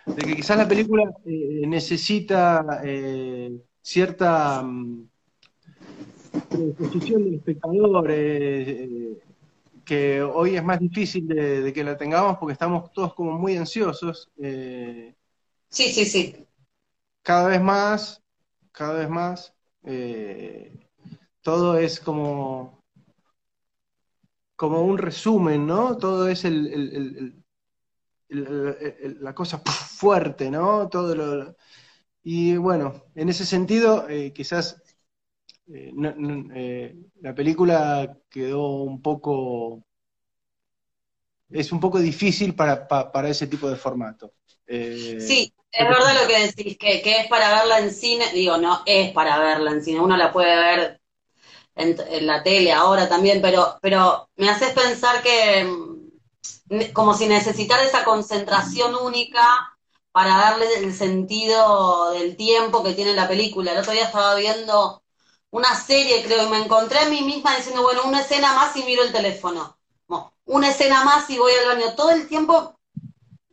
[0.06, 3.50] de que quizás la película eh, necesita eh,
[3.82, 5.08] cierta mm,
[6.48, 9.18] predisposición del espectador, eh,
[9.84, 13.56] que hoy es más difícil de, de que la tengamos porque estamos todos como muy
[13.56, 14.30] ansiosos.
[14.36, 16.46] Sí, sí, sí.
[17.22, 18.22] cada vez más,
[18.72, 19.54] cada vez más,
[21.42, 22.82] todo es como,
[24.56, 25.96] como un resumen, ¿no?
[25.98, 27.44] Todo es el, el- el-
[28.28, 30.88] la cosa fuerte, ¿no?
[30.88, 31.56] Todo lo,
[32.24, 34.82] y bueno, en ese sentido, eh, quizás
[35.72, 35.92] eh,
[36.56, 39.84] eh, la película quedó un poco,
[41.50, 44.32] es un poco difícil para, pa- para ese tipo de formato.
[44.66, 48.56] Eh, Sí, es verdad lo que decís, que, que es para verla en cine, digo,
[48.58, 51.00] no es para verla en cine, uno la puede ver
[51.76, 55.66] en, en la tele ahora también, pero, pero me haces pensar que
[56.92, 59.76] como si necesitara esa concentración única
[60.12, 63.72] para darle el sentido del tiempo que tiene la película.
[63.72, 65.02] El otro día estaba viendo
[65.50, 68.84] una serie, creo, y me encontré a mí misma diciendo, bueno, una escena más y
[68.84, 69.76] miro el teléfono.
[70.44, 71.94] Una escena más y voy al baño.
[71.94, 72.78] Todo el tiempo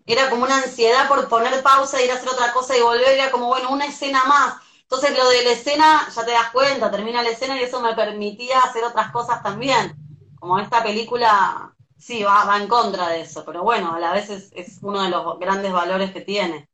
[0.06, 3.32] era como una ansiedad por poner pausa, ir a hacer otra cosa y volver, era
[3.32, 4.56] como, bueno, una escena más.
[4.82, 7.96] Entonces lo de la escena, ya te das cuenta, termina la escena y eso me
[7.96, 9.96] permitía hacer otras cosas también.
[10.40, 11.74] Como esta película
[12.06, 15.10] sí, va, va en contra de eso, pero bueno, a la vez es, uno de
[15.10, 16.70] los grandes valores que tiene.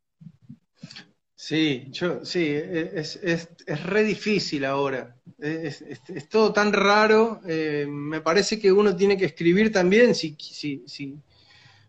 [1.35, 5.15] Sí, yo, sí, es, es, es re difícil ahora.
[5.37, 7.39] Es, es- es todo tan raro.
[7.47, 11.15] eh, me parece que uno tiene que escribir también, si, si, si-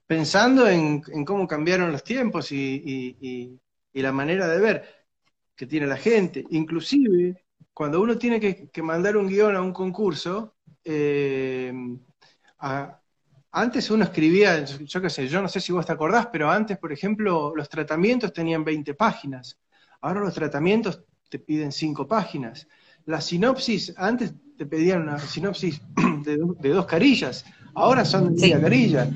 [0.06, 3.60] pensando en, en cómo cambiaron los tiempos y, y- y-
[3.94, 4.84] y la manera de ver
[5.56, 6.44] que tiene la gente.
[6.50, 11.72] Inclusive, cuando uno tiene que, que mandar un guion a un concurso, eh,
[12.58, 12.99] a-
[13.52, 16.78] antes uno escribía, yo, qué sé, yo no sé si vos te acordás, pero antes,
[16.78, 19.58] por ejemplo, los tratamientos tenían 20 páginas.
[20.00, 22.66] Ahora los tratamientos te piden 5 páginas.
[23.06, 25.80] La sinopsis, antes te pedían una sinopsis
[26.24, 27.44] de, do- de dos carillas,
[27.74, 28.46] ahora son de Sí.
[28.46, 29.10] media carilla.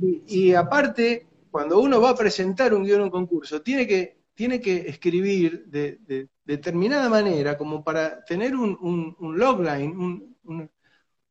[0.00, 4.18] Y, y aparte, cuando uno va a presentar un guion en un concurso, tiene que,
[4.34, 10.36] tiene que escribir de, de determinada manera, como para tener un, un- un logline, un-
[10.44, 10.70] un-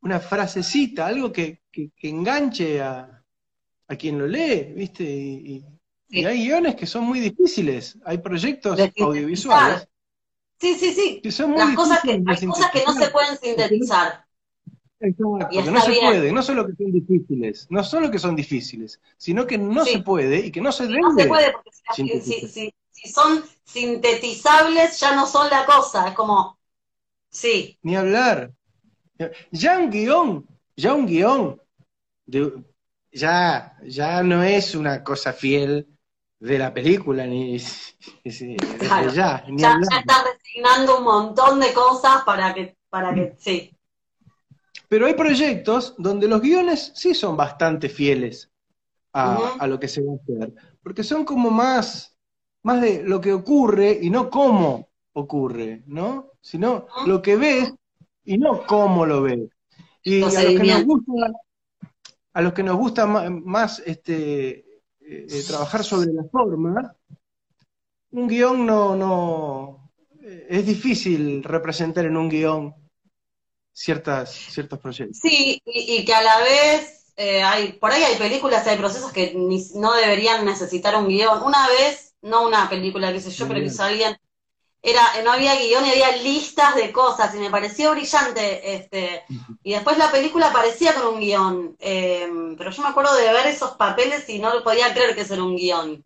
[0.02, 3.22] una frasecita, algo que, que- que enganche a,
[3.88, 5.04] a quien lo lee, ¿viste?
[5.04, 5.64] Y, y-
[6.10, 6.26] y Sí.
[6.26, 9.88] hay guiones que son muy difíciles, hay proyectos audiovisuales
[10.60, 11.20] Sí, sí, sí.
[11.22, 14.24] que son muy Las cosas que, hay cosas que no se pueden sintetizar.
[15.00, 16.04] Exacto, Y no se bien.
[16.06, 19.92] puede, no solo que son difíciles, no solo que son difíciles, sino que no Sí.
[19.92, 21.00] se puede y que no se debe.
[21.00, 26.08] No se puede porque si, si- si- si son sintetizables ya no son la cosa.
[26.08, 26.58] Es como,
[27.30, 28.52] sí, Ni hablar.
[29.52, 30.46] Ya un guion,
[30.76, 31.60] ya un guion,
[32.26, 32.64] de-
[33.12, 35.86] ya, ya no es una cosa fiel
[36.40, 37.58] de la película, ni
[38.78, 39.12] Claro.
[39.12, 43.70] ya, ni ya, estás resignando un montón de cosas para que, para que, sí.
[44.88, 48.50] Pero hay proyectos donde los guiones sí son bastante fieles
[49.12, 50.52] a, a lo que se va a hacer,
[50.82, 52.16] porque son como más,
[52.62, 56.32] más de lo que ocurre y no cómo ocurre, ¿no?
[56.40, 57.72] Sino lo que ves
[58.24, 59.40] y no cómo lo ves.
[60.02, 60.86] Y a los que nos Procedimiento.
[60.86, 61.12] gusta,
[62.34, 66.96] a los que nos gusta más, este, eh, trabajar sobre la forma,
[68.18, 69.90] un guion no, no,
[70.22, 72.74] eh, es difícil representar en un guion
[73.72, 75.20] ciertas, ciertos proyectos.
[75.20, 79.12] Sí, y, y que a la vez eh, hay, por ahí hay películas, hay procesos
[79.12, 81.42] que ni- no deberían necesitar un guion.
[81.42, 83.74] Una vez, no una película, qué sé yo, pero que Bien.
[83.74, 84.16] hizo alguien,
[84.84, 89.24] era, no había guion y había listas de cosas, y me pareció brillante, este,
[89.64, 92.28] y después la película aparecía con un guion, eh,
[92.58, 95.44] pero yo me acuerdo de ver esos papeles y no podía creer que eso era
[95.44, 96.04] un guion.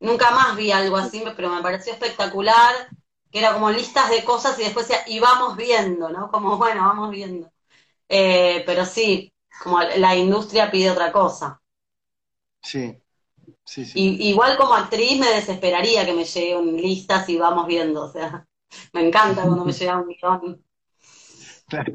[0.00, 2.74] Nunca más vi algo así, pero me pareció espectacular,
[3.30, 6.30] que era como listas de cosas y después decía, y vamos viendo, ¿no?
[6.30, 7.50] Como, bueno, vamos viendo.
[8.08, 11.60] Eh, pero sí, como la industria pide otra cosa.
[12.62, 13.02] Sí,
[13.66, 13.92] sí, sí.
[13.98, 18.46] Y, igual como actriz me desesperaría que me lleguen listas y vamos viendo, o sea,
[18.94, 20.62] me encanta cuando me llega un guion.
[21.68, 21.92] Claro,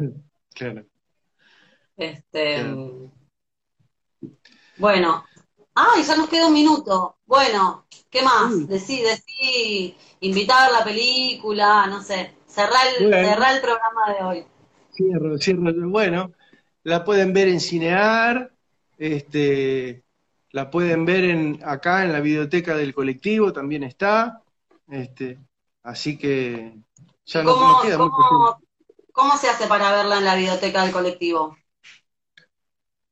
[0.53, 0.85] claro.
[1.95, 3.11] Este, Claro.
[4.77, 5.23] bueno,
[5.75, 7.17] ay, ya nos queda un minuto.
[7.25, 8.53] Bueno, ¿qué más?
[8.53, 8.65] Sí.
[8.65, 13.27] Decí, decí, invitar a la película, no sé, cerrar el, Bueno.
[13.29, 14.45] cerrá el programa de hoy.
[14.93, 15.89] Cierro, cierro.
[15.89, 16.33] Bueno,
[16.83, 18.51] la pueden ver en Cinear,
[18.97, 20.03] este,
[20.51, 24.41] la pueden ver en, acá en la biblioteca del colectivo, también está.
[24.89, 25.39] Este,
[25.83, 26.77] así que
[27.25, 28.29] ya no, ¿Cómo, no queda mucho tiempo.
[28.29, 28.61] cómo,
[29.11, 31.55] cómo se hace para verla en la biblioteca del colectivo?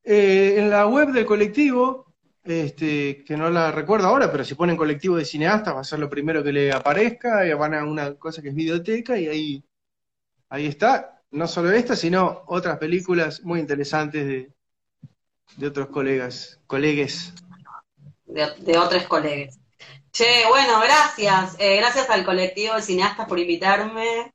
[0.04, 2.14] Eh, en la web del colectivo,
[2.44, 6.00] este, que no la recuerdo ahora, pero si ponen colectivo de cineastas va a ser
[6.00, 9.64] lo primero que le aparezca, y van a una cosa que es videoteca y ahí,
[10.50, 11.22] ahí está.
[11.32, 14.52] No solo esta, sino otras películas muy interesantes de,
[15.58, 17.34] de otros colegas, colegues.
[18.26, 19.60] de, de otros colegas.
[20.12, 21.56] Che, bueno, gracias.
[21.60, 24.34] Eh, gracias al colectivo de cineastas por invitarme.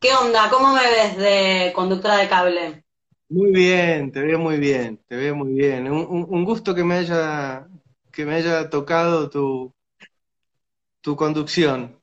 [0.00, 0.48] ¿Qué onda?
[0.50, 2.84] ¿Cómo me ves de conductora de cable?
[3.28, 5.90] Muy bien, te veo muy bien, te veo muy bien.
[5.90, 7.66] Un, un- un gusto que me haya,
[8.12, 9.72] que me haya tocado tu,
[11.00, 11.98] tu conducción.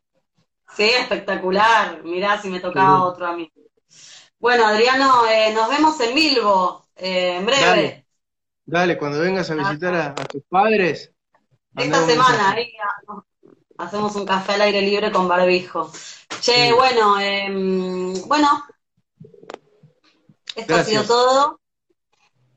[0.75, 2.03] Sí, espectacular.
[2.03, 3.03] Mirá si me tocaba Sí.
[3.03, 3.51] otro a mí.
[4.39, 7.61] Bueno, Adriano, eh, nos vemos en Milvo, eh, en breve.
[7.65, 8.05] Dale.
[8.65, 11.13] Dale, cuando vengas a visitar a, a tus padres,
[11.75, 12.55] Esta semana,
[13.77, 15.91] hacemos un café al aire libre con barbijo.
[16.41, 16.73] Che, Sí.
[16.73, 18.47] bueno, em, bueno,
[20.55, 21.59] esto ha sido todo.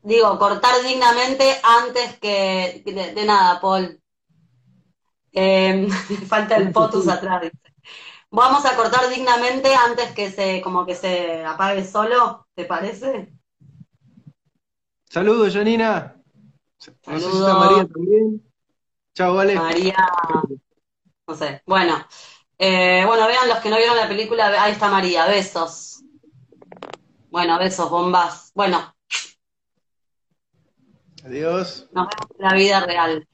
[0.01, 4.01] Digo, cortar dignamente antes que de, de nada, Paul.
[5.33, 5.89] Em,
[6.29, 7.57] falta el potus atrás, dice.
[8.31, 13.33] Vamos a cortar dignamente antes que se, como que se apague solo, ¿te parece?
[15.09, 16.15] Saludos, Janina.
[17.01, 17.57] Saludos.
[17.57, 18.43] María también.
[19.13, 19.55] Chao, vale.
[19.55, 19.95] María,
[21.27, 21.61] no sé.
[21.65, 22.05] Bueno,
[22.57, 26.03] eh, bueno, vean los que no vieron la película, ahí está María, besos.
[27.29, 28.51] Bueno, besos, bombas.
[28.53, 28.93] Bueno,
[31.27, 31.89] Adiós.
[31.91, 33.27] Nos vemos en la vida real.